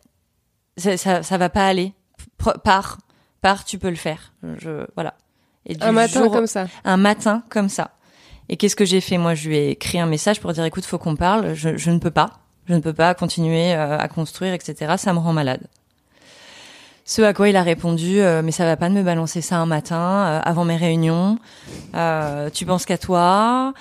[0.76, 1.92] ça, ça, va pas aller.
[2.64, 2.98] Pars,
[3.64, 4.32] tu peux le faire.
[4.58, 5.14] Je, voilà.
[5.66, 6.66] Et du Un matin jour- comme ça.
[6.84, 7.90] un matin comme ça.
[8.48, 9.18] Et qu'est-ce que j'ai fait?
[9.18, 11.54] Moi, je lui ai écrit un message pour dire écoute, faut qu'on parle.
[11.54, 12.30] Je, je ne peux pas.
[12.68, 14.94] Je ne peux pas continuer euh, à construire, etc.
[14.98, 15.66] Ça me rend malade.
[17.04, 19.58] Ce à quoi il a répondu euh, mais ça va pas de me balancer ça
[19.58, 21.38] un matin euh, avant mes réunions.
[21.94, 23.72] Euh, tu penses qu'à toi?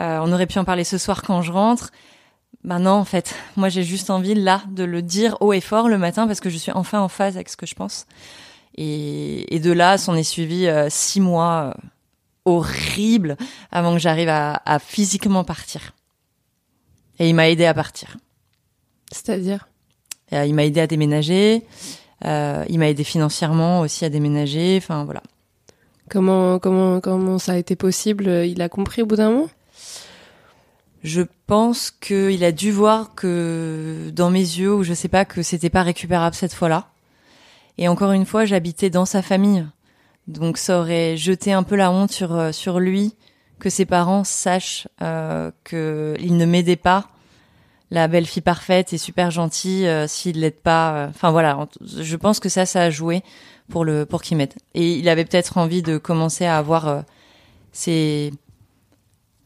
[0.00, 1.90] Euh, on aurait pu en parler ce soir quand je rentre.
[2.62, 5.88] Ben non, en fait, moi j'ai juste envie là de le dire haut et fort
[5.88, 8.06] le matin parce que je suis enfin en phase avec ce que je pense.
[8.76, 11.80] Et, et de là, s'en est suivi euh, six mois euh,
[12.44, 13.36] horribles
[13.70, 15.92] avant que j'arrive à, à physiquement partir.
[17.18, 18.16] Et il m'a aidé à partir.
[19.12, 19.68] C'est-à-dire?
[20.32, 21.64] Euh, il m'a aidé à déménager.
[22.24, 24.76] Euh, il m'a aidé financièrement aussi à déménager.
[24.76, 25.22] Enfin voilà.
[26.10, 28.26] comment, comment, comment ça a été possible?
[28.46, 29.50] Il a compris au bout d'un moment?
[31.02, 35.42] Je pense qu'il a dû voir que dans mes yeux, ou je sais pas, que
[35.42, 36.88] c'était pas récupérable cette fois-là.
[37.78, 39.66] Et encore une fois, j'habitais dans sa famille.
[40.26, 43.14] Donc ça aurait jeté un peu la honte sur, euh, sur lui,
[43.58, 47.08] que ses parents sachent euh, qu'il ne m'aidait pas,
[47.90, 50.94] la belle fille parfaite et super gentille, euh, s'il l'aide pas.
[50.94, 53.22] euh, Enfin voilà, je pense que ça, ça a joué
[53.68, 54.54] pour, le, pour qu'il m'aide.
[54.74, 57.04] Et il avait peut-être envie de commencer à avoir
[57.72, 58.32] ses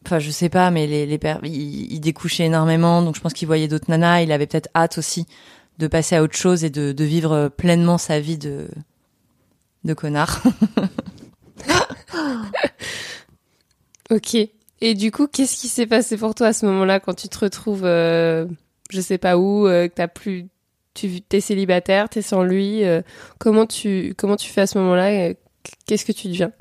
[0.06, 3.32] enfin je sais pas mais les, les pères il, il découchait énormément donc je pense
[3.34, 5.26] qu'il voyait d'autres nanas il avait peut-être hâte aussi
[5.78, 8.68] de passer à autre chose et de, de vivre pleinement sa vie de
[9.84, 10.42] de connard
[14.10, 14.36] Ok.
[14.80, 17.38] Et du coup, qu'est-ce qui s'est passé pour toi à ce moment-là quand tu te
[17.38, 18.46] retrouves, euh,
[18.90, 20.46] je sais pas où, euh, que t'as plus,
[20.94, 22.84] tu t'es célibataire, t'es sans lui.
[22.84, 23.02] euh,
[23.38, 25.34] comment tu comment tu fais à ce moment-là
[25.86, 26.52] Qu'est-ce que tu deviens?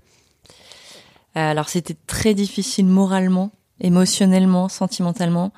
[1.37, 5.53] Euh, alors c'était très difficile moralement émotionnellement sentimentalement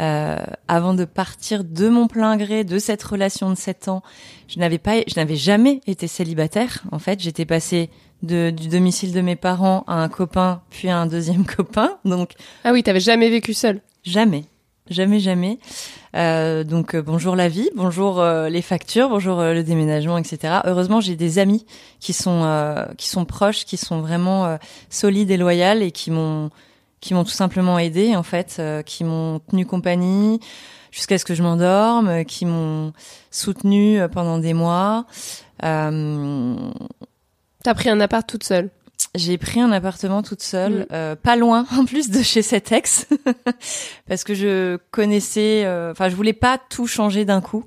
[0.00, 4.02] Euh, avant de partir de mon plein gré de cette relation de 7 ans
[4.48, 7.90] je n'avais pas je n'avais jamais été célibataire en fait j'étais passée
[8.24, 12.32] de, du domicile de mes parents à un copain puis à un deuxième copain donc
[12.64, 13.80] Ah oui, t'avais jamais vécu seul.
[14.04, 14.44] Jamais,
[14.90, 15.58] jamais, jamais.
[16.14, 20.60] Euh, donc euh, bonjour la vie, bonjour euh, les factures, bonjour euh, le déménagement, etc.
[20.64, 21.66] Heureusement, j'ai des amis
[22.00, 24.58] qui sont euh, qui sont proches, qui sont vraiment
[24.90, 26.50] solides et loyales et qui m'ont
[27.04, 30.40] qui m'ont tout simplement aidé en fait, euh, qui m'ont tenu compagnie
[30.90, 32.94] jusqu'à ce que je m'endorme, euh, qui m'ont
[33.30, 35.04] soutenu euh, pendant des mois.
[35.64, 36.56] Euh,
[37.62, 38.70] T'as pris un appart toute seule.
[39.14, 40.86] j'ai pris un appartement toute seule, Mm.
[40.92, 43.06] euh, pas loin en plus de chez cet ex,
[44.08, 47.64] parce que je connaissais, euh, enfin je voulais pas tout changer d'un coup.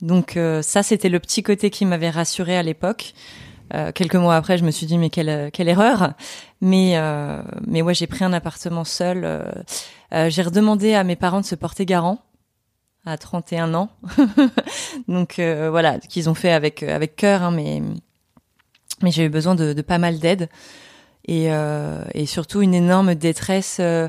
[0.00, 3.14] Donc euh, ça c'était le petit côté qui m'avait rassurée à l'époque.
[3.74, 6.12] Euh, quelques mois après, je me suis dit mais quelle quelle erreur.
[6.60, 9.24] Mais euh, mais ouais, j'ai pris un appartement seul.
[9.24, 9.42] euh,
[10.14, 12.18] euh, j'ai redemandé à mes parents de se porter garant
[13.06, 13.88] à 31 ans.
[15.08, 17.82] Donc euh, voilà, qu'ils ont fait avec avec cœur, hein, mais
[19.02, 20.48] mais j'ai eu besoin de, de pas mal d'aide
[21.24, 24.08] et, euh, et surtout une énorme détresse euh,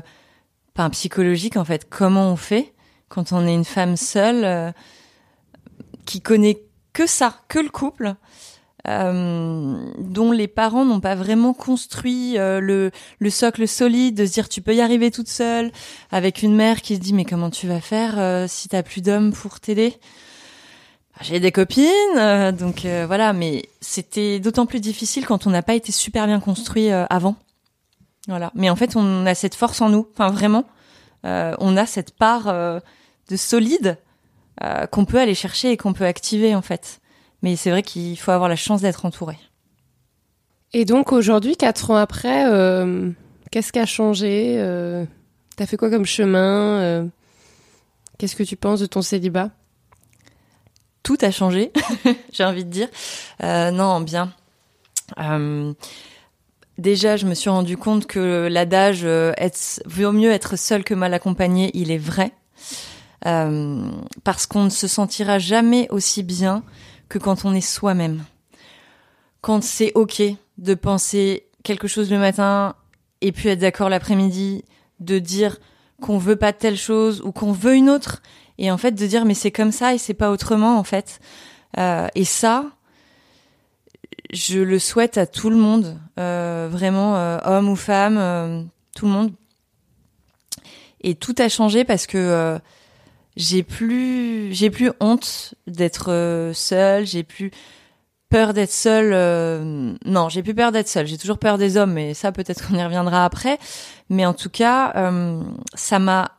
[0.74, 1.88] pas psychologique en fait.
[1.88, 2.72] Comment on fait
[3.08, 4.72] quand on est une femme seule euh,
[6.04, 6.60] qui connaît
[6.92, 8.14] que ça, que le couple,
[8.86, 14.32] euh, dont les parents n'ont pas vraiment construit euh, le, le socle solide de se
[14.32, 15.72] dire tu peux y arriver toute seule,
[16.10, 19.00] avec une mère qui se dit mais comment tu vas faire euh, si t'as plus
[19.00, 19.94] d'hommes pour t'aider?
[21.20, 21.84] J'ai des copines,
[22.16, 26.26] euh, donc euh, voilà, mais c'était d'autant plus difficile quand on n'a pas été super
[26.26, 27.36] bien construit avant.
[28.26, 28.50] Voilà.
[28.54, 30.64] Mais en fait, on a cette force en nous, enfin vraiment,
[31.22, 33.98] on a cette part de solide
[34.90, 37.00] qu'on peut aller chercher et qu'on peut activer en fait.
[37.44, 39.36] Mais c'est vrai qu'il faut avoir la chance d'être entouré.
[40.72, 43.10] Et donc aujourd'hui, quatre ans après, euh,
[43.50, 45.04] qu'est-ce qui a changé euh,
[45.54, 47.04] T'as fait quoi comme chemin euh,
[48.16, 49.50] Qu'est-ce que tu penses de ton célibat?
[51.02, 51.70] Tout a changé,
[52.32, 52.88] j'ai envie de dire.
[53.42, 54.32] Non, bien.
[56.78, 61.12] Déjà, je me suis rendu compte que l'adage être, vaut mieux être seul que mal
[61.12, 62.32] accompagné, il est vrai.
[63.20, 66.64] Parce qu'on ne se sentira jamais aussi bien
[67.14, 68.24] que quand on est soi-même.
[69.40, 70.20] Quand c'est ok
[70.58, 72.74] de penser quelque chose le matin
[73.20, 74.64] et puis être d'accord l'après-midi,
[74.98, 75.58] de dire
[76.02, 78.20] qu'on veut pas telle chose ou qu'on veut une autre,
[78.58, 81.20] et en fait de dire mais c'est comme ça et c'est pas autrement en fait.
[81.78, 82.64] Euh, et ça,
[84.32, 89.12] je le souhaite à tout le monde, euh, vraiment euh, homme ou femme, tout le
[89.12, 89.32] monde.
[91.00, 92.58] Et tout a changé parce que
[93.36, 97.50] j'ai plus j'ai plus honte d'être euh, seule, j'ai plus
[98.28, 99.12] peur d'être seule.
[99.12, 101.06] euh, non, j'ai plus peur d'être seule.
[101.06, 103.58] J'ai toujours peur des hommes, mais ça peut-être qu'on y reviendra après.
[104.10, 105.42] Mais en tout cas, euh,
[105.74, 106.32] ça m'a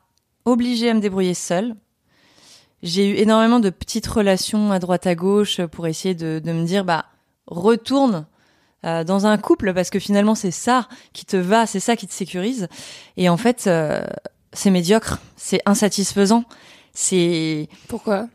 [0.45, 1.75] obligée à me débrouiller seule.
[2.83, 6.65] J'ai eu énormément de petites relations à droite à gauche pour essayer de, de me
[6.65, 7.05] dire bah
[7.47, 8.25] retourne
[8.85, 12.07] euh, dans un couple parce que finalement c'est ça qui te va, c'est ça qui
[12.07, 12.67] te sécurise.
[13.17, 14.05] Et en fait, euh,
[14.53, 16.43] c'est médiocre, c'est insatisfaisant.
[16.95, 18.27] C'est Pourquoi?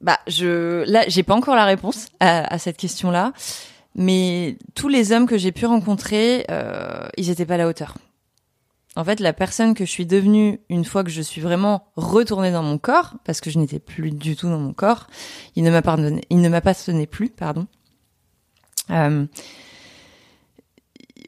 [0.00, 3.32] Bah je là j'ai pas encore la réponse à, à cette question-là,
[3.94, 7.96] mais tous les hommes que j'ai pu rencontrer, euh, ils étaient pas à la hauteur.
[8.96, 12.52] En fait, la personne que je suis devenue une fois que je suis vraiment retournée
[12.52, 15.08] dans mon corps, parce que je n'étais plus du tout dans mon corps,
[15.56, 17.66] il ne m'a pardonné, il ne m'appartenait plus, pardon.
[18.90, 19.26] Euh,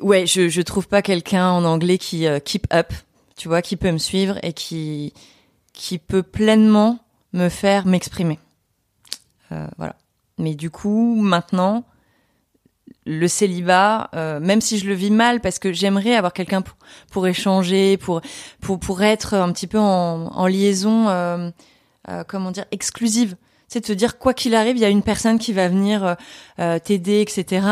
[0.01, 2.93] ouais, je je trouve pas quelqu'un en anglais qui euh, keep up,
[3.37, 5.13] tu vois, qui peut me suivre et qui
[5.77, 6.99] qui peut pleinement
[7.33, 8.41] me faire m'exprimer.
[9.53, 9.95] Euh, voilà.
[10.39, 11.85] Mais du coup, maintenant,
[13.05, 16.77] le célibat, euh, même si je le vis mal, parce que j'aimerais avoir quelqu'un pour,
[17.13, 18.23] pour échanger, pour,
[18.61, 21.51] pour, pour être un petit peu en, en liaison, euh,
[22.09, 23.37] euh, comment dire, exclusive.
[23.69, 26.15] C'est te dire, quoi qu'il arrive, il y a une personne qui va venir euh,
[26.59, 27.67] euh, t'aider, etc.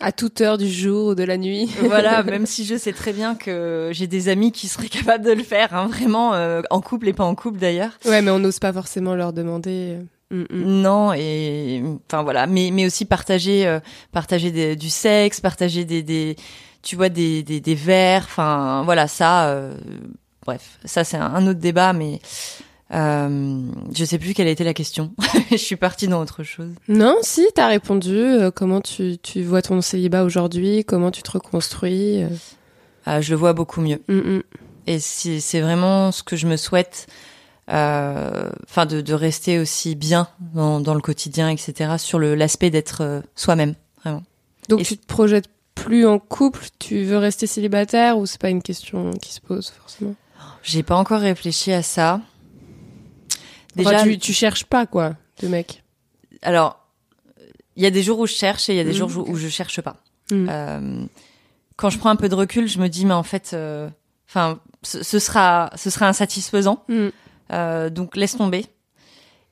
[0.00, 3.12] À toute heure du jour ou de la nuit voilà, même si je sais très
[3.12, 6.80] bien que j'ai des amis qui seraient capables de le faire, hein, vraiment, euh, en
[6.80, 7.92] couple et pas en couple d'ailleurs.
[8.04, 9.98] Ouais, mais on n'ose pas forcément leur demander.
[10.30, 10.46] Mm, mm.
[10.82, 13.78] Non et enfin voilà, mais mais aussi partager euh,
[14.12, 16.34] partager des- du sexe, partager des des
[16.82, 19.48] tu vois des des, des verres, enfin voilà ça.
[19.50, 19.72] euh,
[20.44, 22.20] bref, ça c'est un, un autre débat, mais
[22.94, 23.60] euh,
[23.94, 25.12] je sais plus quelle était la question.
[25.50, 26.70] je suis partie dans autre chose.
[26.88, 28.16] Non, si, t'as répondu.
[28.16, 32.28] euh, comment tu, tu vois ton célibat aujourd'hui Comment tu te reconstruis euh,
[33.08, 34.00] Euh, je le vois beaucoup mieux.
[34.08, 34.42] mm, mm.
[34.88, 37.08] Et c'est c'est vraiment ce que je me souhaite,
[37.72, 41.94] euh, enfin de, de rester aussi bien dans, dans le quotidien, etc.
[41.98, 44.22] Sur l'aspect d'être euh, soi-même, vraiment.
[44.68, 48.48] Donc Et tu te projettes plus en couple Tu veux rester célibataire ou c'est pas
[48.48, 50.14] une question qui se pose forcément?
[50.62, 52.20] J'ai pas encore réfléchi à ça.
[53.76, 55.82] Déjà, tu, tu cherches pas quoi de mec.
[56.42, 56.80] alors
[57.76, 59.08] il y a des jours où je cherche et il y a des Mhm.
[59.08, 59.96] jours où je cherche pas.
[60.30, 60.46] Mm.
[60.48, 61.04] Euh,
[61.76, 63.88] quand je prends un peu de recul, je me dis mais en fait, euh,
[64.28, 66.82] enfin, ce, ce sera, ce sera insatisfaisant.
[66.88, 67.08] Mm.
[67.52, 68.64] Euh, donc laisse tomber.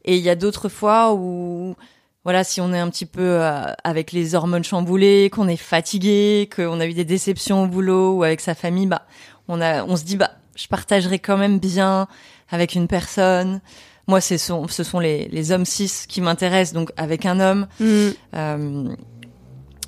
[0.06, 1.76] Et il y a d'autres fois où,
[2.24, 6.48] voilà, si on est un petit peu euh, avec les hormones chamboulées, qu'on est fatigué,
[6.54, 9.06] qu'on a eu des déceptions au boulot ou avec sa famille, bah,
[9.48, 12.08] on a, on se dit bah, je partagerai quand même bien
[12.50, 13.60] avec une personne.
[14.06, 17.66] Moi, c'est son- ce sont les, les hommes cis qui m'intéressent, donc avec un homme.
[17.80, 18.08] Mm.
[18.34, 18.94] Euh,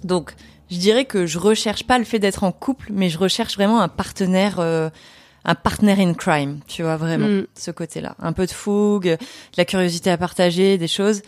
[0.05, 0.35] donc,
[0.71, 3.81] je dirais que je recherche pas le fait d'être en couple, mais je recherche vraiment
[3.81, 4.89] un partenaire, euh,
[5.45, 7.47] un partner in crime, tu vois vraiment Mm.
[7.55, 9.19] ce côté-là, un peu de fougue, de
[9.57, 11.23] la curiosité à partager, des choses.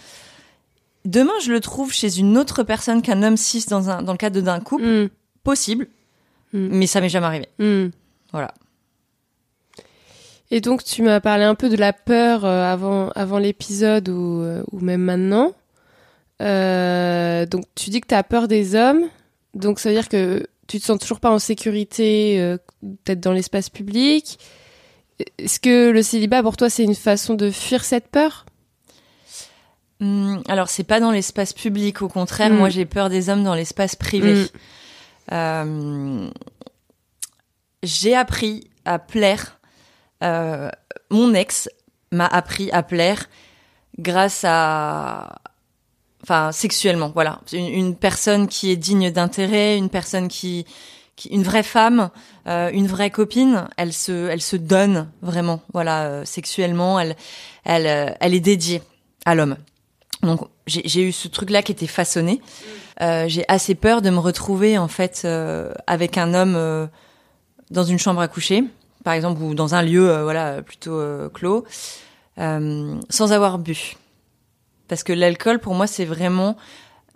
[1.05, 4.18] Demain, je le trouve chez une autre personne qu'un homme cis dans un dans le
[4.18, 5.09] cadre d'un couple, Mm.
[5.44, 5.87] possible,
[6.53, 6.68] Mm.
[6.72, 7.48] mais ça m'est jamais arrivé.
[8.33, 8.53] Voilà.
[10.51, 14.41] Et donc tu m'as parlé un peu de la peur euh, avant avant l'épisode ou
[14.43, 15.53] euh, ou même maintenant.
[16.41, 19.03] Euh, donc tu dis que tu as peur des hommes.
[19.55, 22.57] Donc ça veut dire que tu te sens toujours pas en sécurité euh,
[23.05, 24.39] peut-être dans l'espace public.
[25.39, 28.47] Est-ce que le célibat pour toi c'est une façon de fuir cette peur?
[30.01, 32.57] Hum, alors, c'est pas dans l'espace public, au contraire, Mm.
[32.57, 34.35] moi j'ai peur des hommes dans l'espace privé.
[34.35, 34.47] Mm.
[35.33, 36.31] Euh,
[37.83, 39.58] j'ai appris à plaire.
[40.23, 40.71] Euh,
[41.11, 41.69] mon ex
[42.11, 43.29] m'a appris à plaire
[43.99, 45.41] grâce à,
[46.23, 47.11] enfin, sexuellement.
[47.14, 50.66] Voilà, une, personne qui est digne d'intérêt, une personne qui,
[51.16, 52.11] qui une vraie femme,
[52.47, 53.69] euh, une vraie copine.
[53.77, 55.61] Elle se, elle se donne vraiment.
[55.73, 57.16] Voilà, euh, sexuellement, elle,
[57.64, 58.83] elle, euh, elle est dédiée
[59.25, 59.57] à l'homme.
[60.23, 62.41] Donc j'ai eu ce truc-là qui était façonné.
[63.01, 65.27] Euh, j'ai assez peur de me retrouver en fait
[65.87, 66.89] avec un homme
[67.71, 68.64] dans une chambre à coucher,
[69.05, 71.64] par exemple, ou dans un lieu euh, voilà plutôt euh, clos,
[72.38, 73.96] euh, sans avoir bu.
[74.88, 76.57] Parce que l'alcool, pour moi, c'est vraiment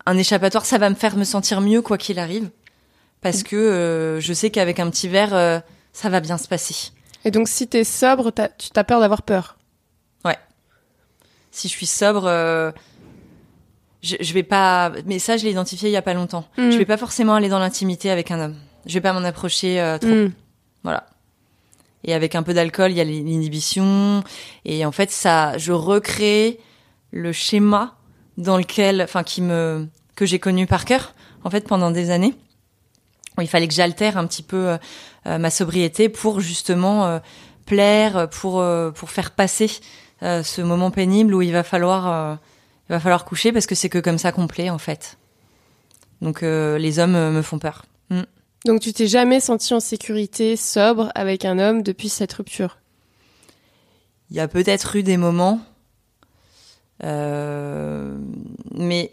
[0.06, 0.66] un échappatoire.
[0.66, 2.50] Ça va me faire me sentir mieux quoi qu'il arrive,
[3.20, 5.62] parce que je sais qu'avec un petit verre,
[5.92, 6.92] ça va bien se passer.
[7.24, 9.56] Et donc, si t'es sobre, t'as- tu t'as peur d'avoir peur.
[11.54, 12.26] Si je suis sobre,
[14.02, 14.90] je, je vais pas.
[15.06, 16.44] Mais ça, je l'ai identifié il y a pas longtemps.
[16.58, 16.70] Mm.
[16.70, 18.56] Je vais pas forcément aller dans l'intimité avec un homme.
[18.86, 20.08] Je vais pas m'en approcher euh, trop.
[20.10, 20.32] Mm.
[20.82, 21.06] Voilà.
[22.04, 24.24] Et avec un peu d'alcool, il y a l'inhibition.
[24.64, 26.58] Et en fait, ça, je recrée
[27.10, 27.96] le schéma
[28.38, 29.86] dans lequel, enfin, qui me,
[30.16, 32.34] que j'ai connu par cœur, en fait, pendant des années.
[33.40, 34.76] Il fallait que j'altère un petit peu
[35.26, 37.18] euh, ma sobriété pour justement euh,
[37.64, 39.70] plaire, pour euh, pour faire passer
[40.20, 42.38] ce moment pénible où il va falloir
[42.88, 45.18] il va falloir coucher parce que c'est que comme ça qu'on plaît en fait.
[46.20, 47.84] Donc les hommes me font peur.
[48.64, 52.78] Donc, tu t'es jamais senti en sécurité, sobre, avec un homme depuis cette rupture?
[54.30, 55.60] Il y a peut-être eu des moments,
[57.04, 58.16] euh,
[58.72, 59.10] mais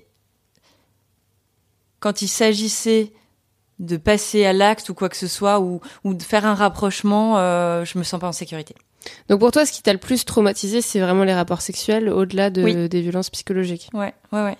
[1.99, 3.11] quand il s'agissait
[3.79, 7.37] de passer à l'acte ou quoi que ce soit, ou, ou de faire un rapprochement,
[7.37, 8.75] euh, je me sens pas en sécurité.
[9.29, 12.49] Donc, pour toi, ce qui t'a le plus traumatisé, c'est vraiment les rapports sexuels, au-delà
[12.49, 12.89] de, Oui.
[12.89, 13.89] des violences psychologiques?
[13.93, 14.57] Ouais, ouais, ouais.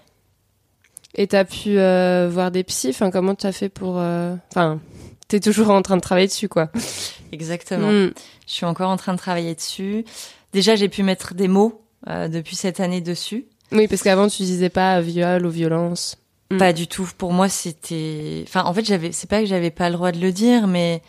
[1.16, 3.96] Et t'as pu euh, voir des psys, enfin, comment t'as fait pour...
[3.98, 4.80] euh, Enfin,
[5.28, 6.70] t'es toujours en train de travailler dessus, quoi.
[7.32, 7.92] Exactement.
[7.92, 8.12] Mm.
[8.48, 10.06] Je suis encore en train de travailler dessus.
[10.54, 13.46] Déjà, j'ai pu mettre des mots euh, depuis cette année dessus.
[13.72, 16.18] Oui, parce qu'avant, tu disais pas viol ou violence.
[16.52, 16.58] Mm.
[16.58, 17.08] Pas du tout.
[17.18, 18.44] Pour moi, c'était.
[18.48, 19.12] Enfin, en fait, j'avais.
[19.12, 21.02] C'est pas que j'avais pas le droit de le dire, mais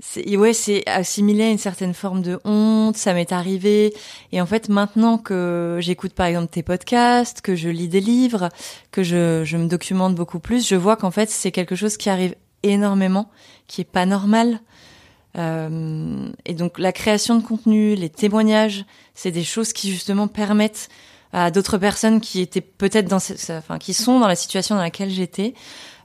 [0.00, 2.96] c'est ouais, c'est assimilé à une certaine forme de honte.
[2.96, 3.94] Ça m'est arrivé.
[4.32, 8.48] Et en fait, maintenant que j'écoute par exemple tes podcasts, que je lis des livres,
[8.90, 12.08] que je, je me documente beaucoup plus, je vois qu'en fait, c'est quelque chose qui
[12.08, 13.30] arrive énormément,
[13.66, 14.60] qui est pas normal.
[15.36, 18.84] Euh, et donc, la création de contenu, les témoignages,
[19.14, 20.88] c'est des choses qui justement permettent
[21.32, 24.80] à d'autres personnes qui étaient peut-être dans cette, enfin, qui sont dans la situation dans
[24.80, 25.54] laquelle j'étais,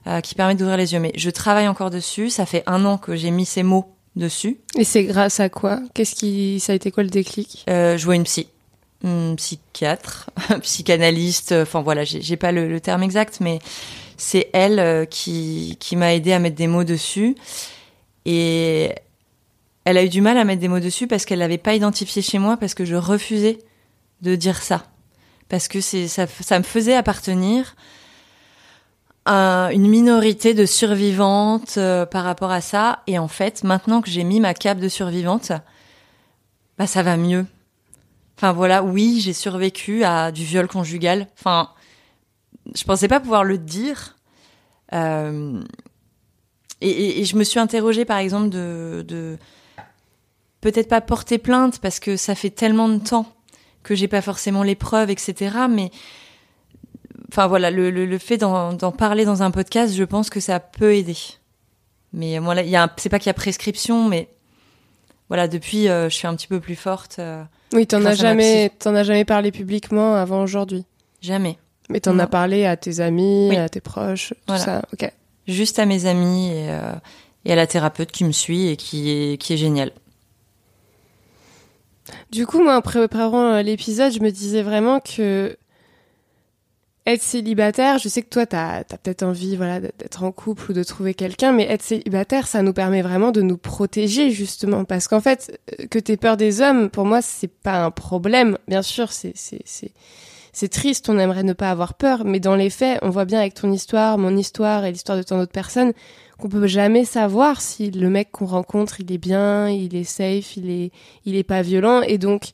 [0.06, 1.00] euh, qui permettent d'ouvrir les yeux.
[1.00, 2.30] Mais je travaille encore dessus.
[2.30, 3.86] Ça fait un an que j'ai mis ces mots
[4.16, 4.58] dessus.
[4.78, 5.80] Et c'est grâce à quoi?
[5.94, 6.60] Qu'est-ce qui...
[6.60, 7.64] Ça a été quoi le déclic?
[7.68, 8.48] Euh, je vois une psy,
[9.04, 10.30] une psychiatre,
[10.62, 11.52] psychanalyste.
[11.52, 13.58] euh, Enfin voilà, j'ai pas le, le terme exact, mais
[14.16, 17.36] c'est elle qui qui m'a aidé à mettre des mots dessus.
[18.24, 18.90] Et
[19.84, 22.22] elle a eu du mal à mettre des mots dessus parce qu'elle l'avait pas identifié
[22.22, 23.58] chez moi parce que je refusais
[24.22, 24.86] de dire ça
[25.48, 27.76] parce que c'est ça, ça me faisait appartenir
[29.26, 33.02] une minorité de survivantes euh, par rapport à ça.
[33.06, 35.52] Et en fait maintenant que j'ai mis ma cape de survivante
[36.78, 37.46] bah ça va mieux.
[38.36, 41.26] Enfin voilà oui j'ai survécu à du viol conjugal.
[41.38, 41.70] Enfin
[42.74, 44.16] je pensais pas pouvoir le dire.
[44.92, 45.62] Euh,
[46.82, 49.38] et je me suis interrogée par exemple de, de
[50.60, 53.26] peut-être pas porter plainte parce que ça fait tellement de temps
[53.82, 55.56] que j'ai pas forcément les preuves, etc.
[55.70, 55.90] Mais
[57.32, 60.60] enfin voilà, le, le, le fait d'en parler dans un podcast, je pense que ça
[60.60, 61.16] peut aider.
[62.12, 64.28] Mais y a, un- c'est pas qu'il y a prescription, mais
[65.28, 67.16] voilà, depuis, euh, je suis un petit peu plus forte.
[67.18, 70.84] euh, Oui, t'en as jamais, t'en as jamais parlé publiquement avant aujourd'hui.
[71.20, 71.58] jamais.
[71.88, 73.56] Mais t'en as parlé à tes amis, Oui.
[73.56, 74.62] à tes proches, tout Voilà.
[74.64, 74.82] ça.
[74.92, 75.08] Ok.
[75.46, 76.92] Juste à mes amis et, euh,
[77.44, 79.92] et à la thérapeute qui me suit et qui est, qui est géniale.
[82.30, 85.56] Du coup, moi, en préparant euh, l'épisode, je me disais vraiment que
[87.06, 90.74] être célibataire, je sais que toi, t'as as, peut-être envie voilà, d'être en couple ou
[90.74, 94.84] de trouver quelqu'un, mais être célibataire, ça nous permet vraiment de nous protéger, justement.
[94.84, 98.58] Parce qu'en fait, euh, que t'aies peur des hommes, pour moi, c'est pas un problème.
[98.66, 99.92] Bien sûr, c'est c'est c'est
[100.52, 103.40] c'est triste, on aimerait ne pas avoir peur, mais dans les faits, on voit bien
[103.40, 105.92] avec ton histoire, mon histoire et l'histoire de tant d'autres personnes,
[106.38, 110.56] qu'on peut jamais savoir si le mec qu'on rencontre, il est bien, il est safe,
[110.56, 110.92] il est
[111.24, 112.52] il est pas violent et donc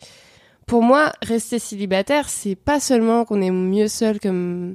[0.67, 4.75] pour moi rester célibataire c'est pas seulement qu'on est mieux seul que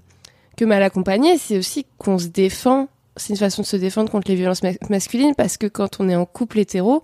[0.55, 2.87] que mal accompagné c'est aussi qu'on se défend.
[3.15, 6.07] C'est une façon de se défendre contre les violences ma- masculines parce que quand on
[6.07, 7.01] est en couple hétéro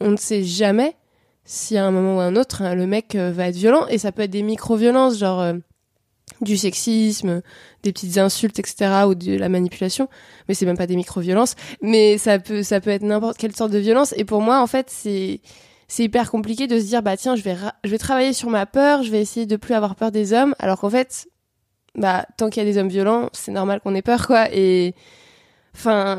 [0.00, 0.96] on ne sait jamais
[1.44, 3.86] si à un moment ou à un autre hein, le mec euh, va être violent.
[3.88, 5.54] Et ça peut être des micro-violences genre euh,
[6.42, 7.40] du sexisme
[7.82, 10.08] des petites insultes etc ou de la manipulation.
[10.48, 11.54] Mais c'est même pas des micro-violences.
[11.80, 14.12] Mais ça peut ça peut être n'importe quelle sorte de violence.
[14.18, 15.40] Et pour moi en fait c'est
[15.88, 18.66] c'est hyper compliqué de se dire bah tiens je vais je vais travailler sur ma
[18.66, 21.28] peur je vais essayer de plus avoir peur des hommes alors qu'en fait
[21.94, 24.48] bah tant qu'il y a des hommes violents c'est normal qu'on ait peur quoi.
[24.52, 24.94] Et
[25.78, 26.18] Enfin,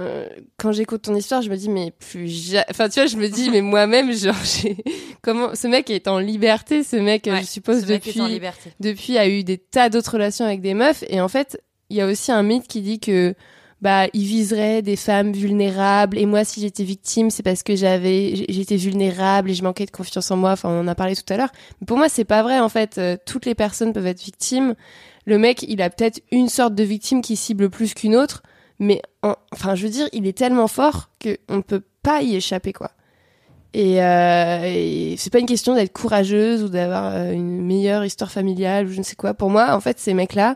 [0.58, 3.28] quand j'écoute ton histoire, je me dis mais plus ja- enfin tu vois, je me
[3.28, 4.78] dis mais moi-même genre j'ai
[5.24, 8.12] comment ce mec est en liberté, ce mec Ouais, je suppose depuis
[8.80, 11.04] depuis a eu des tas d'autres relations avec des meufs.
[11.10, 11.60] Et en fait,
[11.90, 13.34] il y a aussi un mythe qui dit que
[13.82, 18.34] bah il viserait des femmes vulnérables et moi si j'étais victime, c'est parce que j'avais
[18.50, 21.32] j'étais vulnérable et je manquais de confiance en moi, enfin on en a parlé tout
[21.32, 21.52] à l'heure.
[21.80, 24.74] Mais pour moi, c'est pas vrai en fait, Euh, toutes les personnes peuvent être victimes.
[25.26, 28.42] Le mec, il a peut-être une sorte de victime qui cible plus qu'une autre,
[28.80, 32.36] mais en- enfin je veux dire, il est tellement fort que on peut pas y
[32.36, 32.92] échapper quoi.
[33.74, 38.32] Et, euh, et c'est pas une question d'être courageuse ou d'avoir euh, une meilleure histoire
[38.32, 39.36] familiale ou je ne sais quoi.
[39.36, 40.56] Pour moi, en fait, ces mecs-là,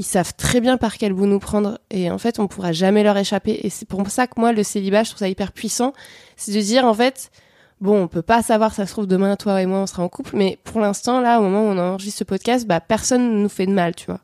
[0.00, 3.02] ils savent très bien par quel bout nous prendre et en fait, on pourra jamais
[3.02, 3.60] leur échapper.
[3.64, 5.92] Et c'est pour ça que moi, le célibat, je trouve ça hyper puissant.
[6.38, 7.30] C'est de dire, en fait,
[7.82, 10.08] bon, on peut pas savoir, ça se trouve, demain, toi et moi, on sera en
[10.08, 13.42] couple, mais pour l'instant, là, au moment où on enregistre ce podcast, bah, personne ne
[13.42, 14.20] nous fait de mal, tu vois.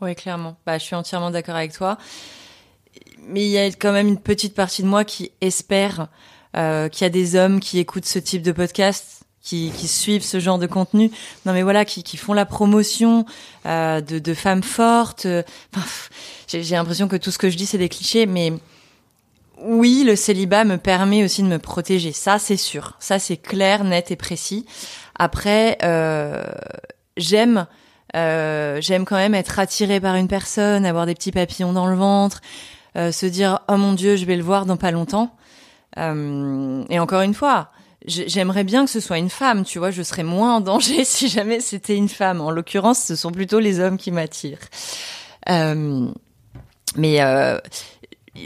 [0.00, 0.56] Oui, clairement.
[0.64, 1.98] Bah, je suis entièrement d'accord avec toi.
[3.28, 6.08] Mais il y a quand même une petite partie de moi qui espère
[6.56, 10.38] euh, qu'il y a des hommes qui écoutent ce type de podcast, qui, suivent ce
[10.38, 11.10] genre de contenu.
[11.46, 13.24] Non, mais voilà, qui, font la promotion
[13.66, 15.26] euh, de, femmes fortes.
[15.26, 15.42] Euh,
[16.48, 18.52] j'ai l'impression que tout ce que je dis, c'est des clichés, mais
[19.62, 22.12] oui, le célibat me permet aussi de me protéger.
[22.12, 22.96] Ça, c'est sûr.
[23.00, 24.66] Ça, c'est clair, net et précis.
[25.16, 26.44] Après, euh,
[27.16, 27.66] j'aime
[28.12, 32.40] j'aime quand même être attirée par une personne, avoir des petits papillons dans le ventre,
[32.96, 35.32] se dire oh mon dieu, je vais le voir dans pas longtemps.
[35.96, 37.70] Et encore une fois,
[38.06, 41.28] j'aimerais bien que ce soit une femme, tu vois, je serais moins en danger si
[41.28, 42.40] jamais c'était une femme.
[42.40, 44.58] En l'occurrence, ce sont plutôt les hommes qui m'attirent.
[45.48, 46.08] Euh,
[46.96, 47.58] mais euh,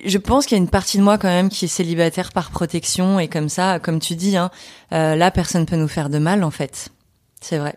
[0.04, 2.50] je pense qu'il y a une partie de moi quand même qui est célibataire par
[2.50, 4.50] protection et comme ça, comme tu dis, hein,
[4.92, 6.88] euh, là personne peut nous faire de mal en fait.
[7.40, 7.76] C'est vrai.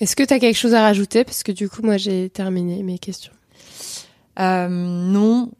[0.00, 1.22] Est-ce que tu as quelque chose à rajouter?
[1.22, 3.32] Parce que du coup, moi, j'ai terminé mes questions.
[4.36, 5.52] Non,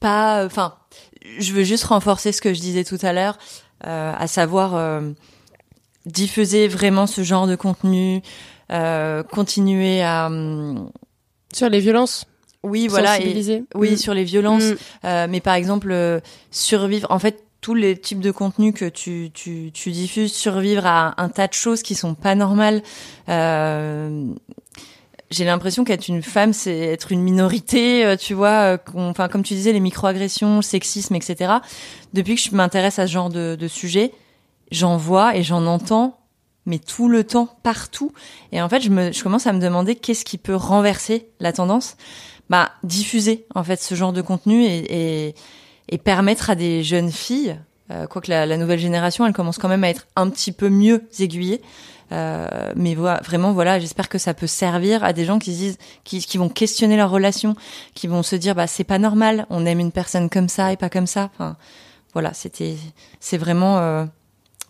[0.00, 0.44] pas.
[0.44, 0.74] Enfin,
[1.38, 3.38] je veux juste renforcer ce que je disais tout à l'heure,
[3.86, 5.10] euh, à savoir euh,
[6.06, 8.22] diffuser vraiment ce genre de contenu,
[8.70, 10.26] euh, continuer à.
[10.26, 10.90] hum,
[11.52, 12.24] Sur les violences
[12.64, 13.20] oui, voilà.
[13.20, 13.96] et- oui, Mm.
[13.96, 14.62] sur les violences.
[14.62, 14.76] Mm.
[15.04, 16.20] Euh, mais par exemple, euh,
[16.52, 17.08] survivre.
[17.10, 21.28] En fait, tous les types de contenus que tu, tu, tu diffuses, survivre à un
[21.28, 22.82] tas de choses qui sont pas normales.
[23.28, 24.26] Euh,
[25.32, 28.74] j'ai l'impression qu'être une femme, c'est être une minorité, euh, tu vois.
[28.74, 31.54] euh, Enfin, comme tu disais, les microagressions, le sexisme, etc.
[32.12, 34.12] Depuis que je m'intéresse à ce genre de, de sujet,
[34.70, 36.18] j'en vois et j'en entends,
[36.66, 38.12] mais tout le temps, partout.
[38.52, 41.52] Et en fait, je, me, je commence à me demander qu'est-ce qui peut renverser la
[41.52, 41.96] tendance.
[42.50, 45.34] Bah, diffuser en fait ce genre de contenu et, et,
[45.88, 47.58] et permettre à des jeunes filles,
[48.08, 51.04] quoique la, la nouvelle génération, elle commence quand même à être un petit peu mieux
[51.18, 51.60] aiguillée.
[52.12, 55.58] Euh, mais voilà, vraiment, voilà, j'espère que ça peut servir à des gens qui se
[55.58, 57.56] disent, qui, qui vont questionner leur relation,
[57.94, 60.76] qui vont se dire, bah c'est pas normal, on aime une personne comme ça et
[60.76, 61.30] pas comme ça.
[61.34, 61.56] Enfin,
[62.12, 62.76] voilà, c'était,
[63.20, 64.04] c'est vraiment, euh,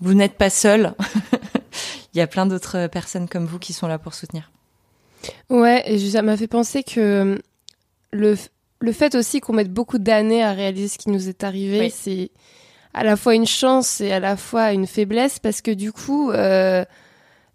[0.01, 0.95] vous n'êtes pas seul.
[2.14, 4.51] Il y a plein d'autres personnes comme vous qui sont là pour soutenir.
[5.51, 7.39] Ouais, et ça m'a fait penser que euh,
[8.12, 8.37] le,
[8.81, 11.91] le fait aussi qu'on mette beaucoup d'années à réaliser ce qui nous est arrivé, Oui.
[11.93, 12.31] c'est
[12.95, 16.30] à la fois une chance et à la fois une faiblesse parce que du coup,
[16.30, 16.84] euh,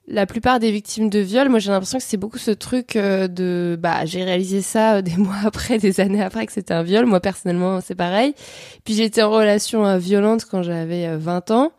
[0.09, 3.27] la plupart des victimes de viol, moi j'ai l'impression que c'est beaucoup ce truc euh,
[3.27, 6.83] de bah j'ai réalisé ça euh, des mois après, des années après que c'était un
[6.83, 7.05] viol.
[7.05, 8.33] Moi personnellement c'est pareil.
[8.85, 11.71] Puis j'étais en relation euh, violente quand j'avais euh, 20 ans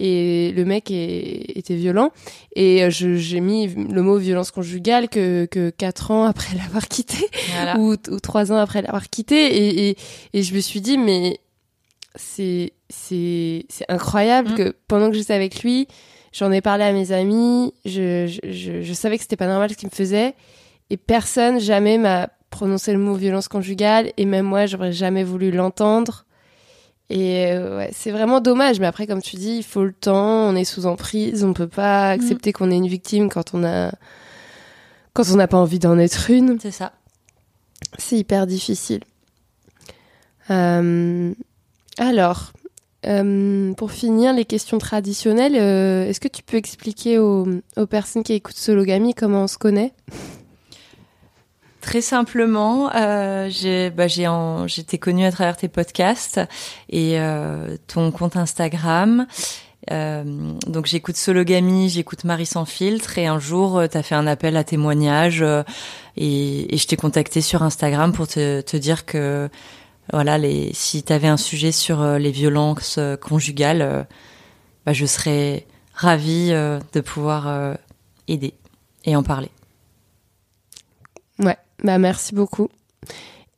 [0.00, 2.10] et le mec est- était violent
[2.56, 7.76] et j'ai mis le mot violence conjugale que que quatre ans après l'avoir quitté Voilà.
[7.78, 9.96] ou, ou trois ans après l'avoir quitté et, et,
[10.32, 11.38] et je me suis dit mais
[12.14, 14.54] c'est c'est c'est incroyable Mm.
[14.54, 15.88] que pendant que j'étais avec lui
[16.32, 19.70] j'en ai parlé à mes amis je je, je, je savais que c'était pas normal
[19.70, 20.34] ce qu'il me faisait
[20.90, 25.50] et personne jamais m'a prononcé le mot violence conjugale et même moi j'aurais jamais voulu
[25.50, 26.24] l'entendre
[27.10, 30.48] et euh, ouais, c'est vraiment dommage mais après comme tu dis il faut le temps
[30.48, 33.90] on est sous emprise on peut pas accepter qu'on est une victime quand on a
[35.14, 36.92] quand on n'a pas envie d'en être une C'est ça.
[37.98, 39.00] c'est hyper difficile.
[40.50, 41.32] Euh,
[41.98, 42.52] alors,
[43.06, 47.46] euh, pour finir, les questions traditionnelles, euh, est-ce que tu peux expliquer aux,
[47.88, 49.92] personnes qui écoutent Sologamy comment on se connaît?
[51.80, 56.40] Très simplement, euh, j'ai, bah, j'étais connue à travers tes podcasts
[56.88, 57.18] et
[57.86, 59.26] ton compte Instagram.
[59.90, 64.56] Donc j'écoute Sologamy, j'écoute Marie sans filtre et un jour tu as fait un appel
[64.56, 65.44] à témoignage
[66.16, 69.50] et, je t'ai contacté sur Instagram pour te dire que
[70.12, 70.38] voilà
[70.72, 74.02] si tu avais un sujet sur euh, les violences euh, conjugales, euh,
[74.86, 77.76] bah, je serais ravie de pouvoir
[78.26, 78.52] aider
[79.04, 79.48] et en parler.
[81.38, 82.68] Ouais, bah merci beaucoup.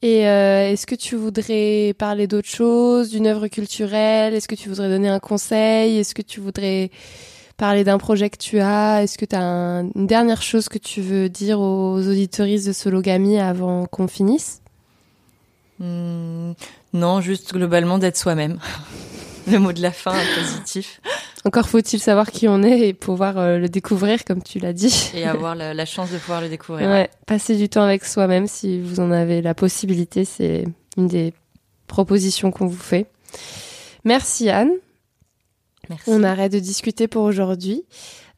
[0.03, 4.35] Et est-ce que tu voudrais parler d'autre chose, d'une œuvre culturelle?
[4.35, 5.97] Est-ce que tu voudrais donner un conseil?
[5.97, 6.91] Est-ce que tu voudrais
[7.57, 9.03] parler d'un projet que tu as?
[9.03, 12.73] Est-ce que tu as un- une dernière chose que tu veux dire aux auditoristes de
[12.73, 14.61] Sologamy avant qu'on finisse?
[15.79, 16.53] Hmm,
[16.93, 18.59] non, juste globalement d'être soi-même.
[19.51, 21.01] Le mot de la fin positif.
[21.45, 25.13] Encore faut-il savoir qui on est et pouvoir euh, le découvrir, comme tu l'as dit.
[25.15, 26.89] Et avoir la, la chance de pouvoir le découvrir.
[26.89, 30.65] Ouais, passer du temps avec soi-même si vous en avez la possibilité, c'est
[30.97, 31.33] une des
[31.87, 33.07] propositions qu'on vous fait.
[34.03, 34.73] Merci Anne.
[35.89, 36.11] Merci.
[36.11, 37.85] On arrête de discuter pour aujourd'hui.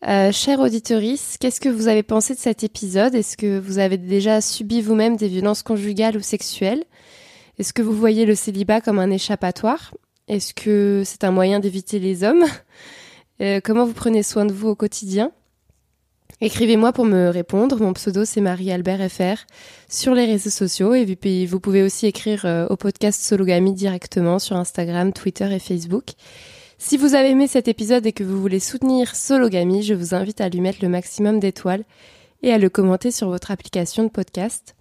[0.06, 3.14] Euh, chère auditorice, qu'est-ce que vous avez pensé de cet épisode?
[3.14, 6.84] Est-ce que vous avez déjà subi vous-même des violences conjugales ou sexuelles?
[7.58, 9.94] Est-ce que vous voyez le célibat comme un échappatoire?
[10.28, 12.44] Est-ce que c'est un moyen d'éviter les hommes?
[13.40, 15.30] Euh, Comment vous prenez soin de vous au quotidien?
[16.40, 17.80] Écrivez-moi pour me répondre.
[17.80, 19.44] Mon pseudo c'est Marie-Albert FR
[19.88, 21.04] sur les réseaux sociaux et
[21.46, 26.14] vous pouvez aussi écrire euh, au podcast Sologamy directement sur Instagram, Twitter et Facebook.
[26.78, 30.40] Si vous avez aimé cet épisode et que vous voulez soutenir Sologamy, je vous invite
[30.40, 31.84] à lui mettre le maximum d'étoiles
[32.42, 34.76] et à le commenter sur votre application de podcast.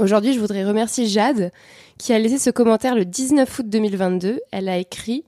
[0.00, 1.52] Aujourd'hui, je voudrais remercier Jade
[1.98, 4.40] qui a laissé ce commentaire le 19 août 2022.
[4.50, 5.26] Elle a écrit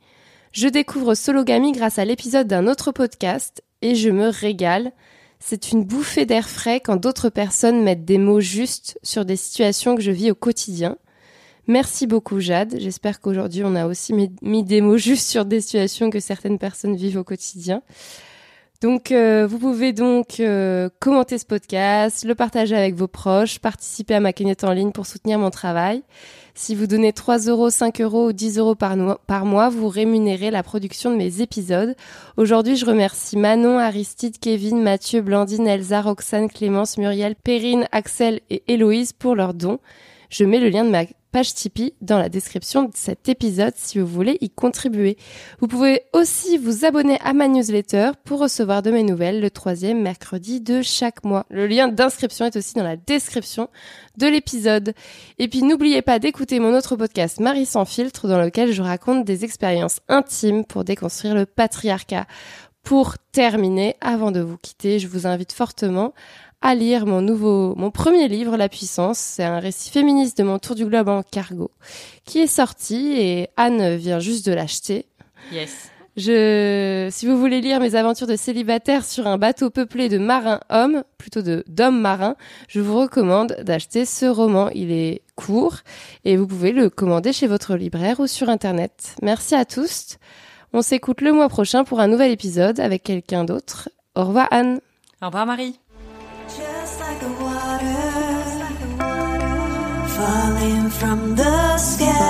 [0.52, 4.92] Je découvre Sologamy grâce à l'épisode d'un autre podcast et je me régale.
[5.40, 9.94] C'est une bouffée d'air frais quand d'autres personnes mettent des mots justes sur des situations
[9.94, 10.96] que je vis au quotidien.
[11.66, 12.76] Merci beaucoup Jade.
[12.78, 16.58] J'espère qu'aujourd'hui on a aussi mis, mis des mots justes sur des situations que certaines
[16.58, 17.82] personnes vivent au quotidien.
[18.82, 24.16] Donc euh, vous pouvez donc euh, commenter ce podcast, le partager avec vos proches, participer
[24.16, 26.02] à ma cagnotte en ligne pour soutenir mon travail.
[26.56, 28.96] Si vous donnez 3 euros, 5 euros ou 10 euros par,
[29.28, 31.94] par mois, vous rémunérez la production de mes épisodes.
[32.36, 38.64] Aujourd'hui, je remercie Manon, Aristide, Kevin, Mathieu, Blandine, Elsa, Roxane, Clémence, Muriel, Perrine, Axel et
[38.66, 39.78] Héloïse pour leurs dons.
[40.28, 43.98] Je mets le lien de ma page Tipeee dans la description de cet épisode si
[43.98, 45.16] vous voulez y contribuer.
[45.60, 50.02] Vous pouvez aussi vous abonner à ma newsletter pour recevoir de mes nouvelles le troisième
[50.02, 51.46] mercredi de chaque mois.
[51.48, 53.68] Le lien d'inscription est aussi dans la description
[54.18, 54.92] de l'épisode.
[55.38, 59.24] Et puis n'oubliez pas d'écouter mon autre podcast Marie sans filtre dans lequel je raconte
[59.24, 62.26] des expériences intimes pour déconstruire le patriarcat.
[62.82, 66.12] Pour terminer, avant de vous quitter, je vous invite fortement
[66.62, 69.18] à lire mon nouveau, mon premier livre, La Puissance.
[69.18, 71.70] C'est un récit féministe de mon tour du globe en cargo,
[72.24, 75.06] qui est sorti et Anne vient juste de l'acheter.
[75.52, 75.90] Yes.
[76.16, 80.60] Je, si vous voulez lire mes aventures de célibataire sur un bateau peuplé de marins
[80.68, 82.36] hommes, plutôt de d'hommes marins,
[82.68, 84.68] je vous recommande d'acheter ce roman.
[84.74, 85.78] Il est court
[86.24, 89.16] et vous pouvez le commander chez votre libraire ou sur internet.
[89.22, 90.18] Merci à tous.
[90.74, 93.88] On s'écoute le mois prochain pour un nouvel épisode avec quelqu'un d'autre.
[94.14, 94.80] Au revoir Anne.
[95.22, 95.78] Au revoir Marie.
[100.22, 102.20] Falling from the sky.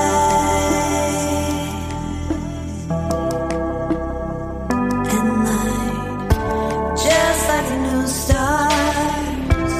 [7.04, 9.74] Just like the new stars,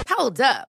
[0.09, 0.69] Hold up.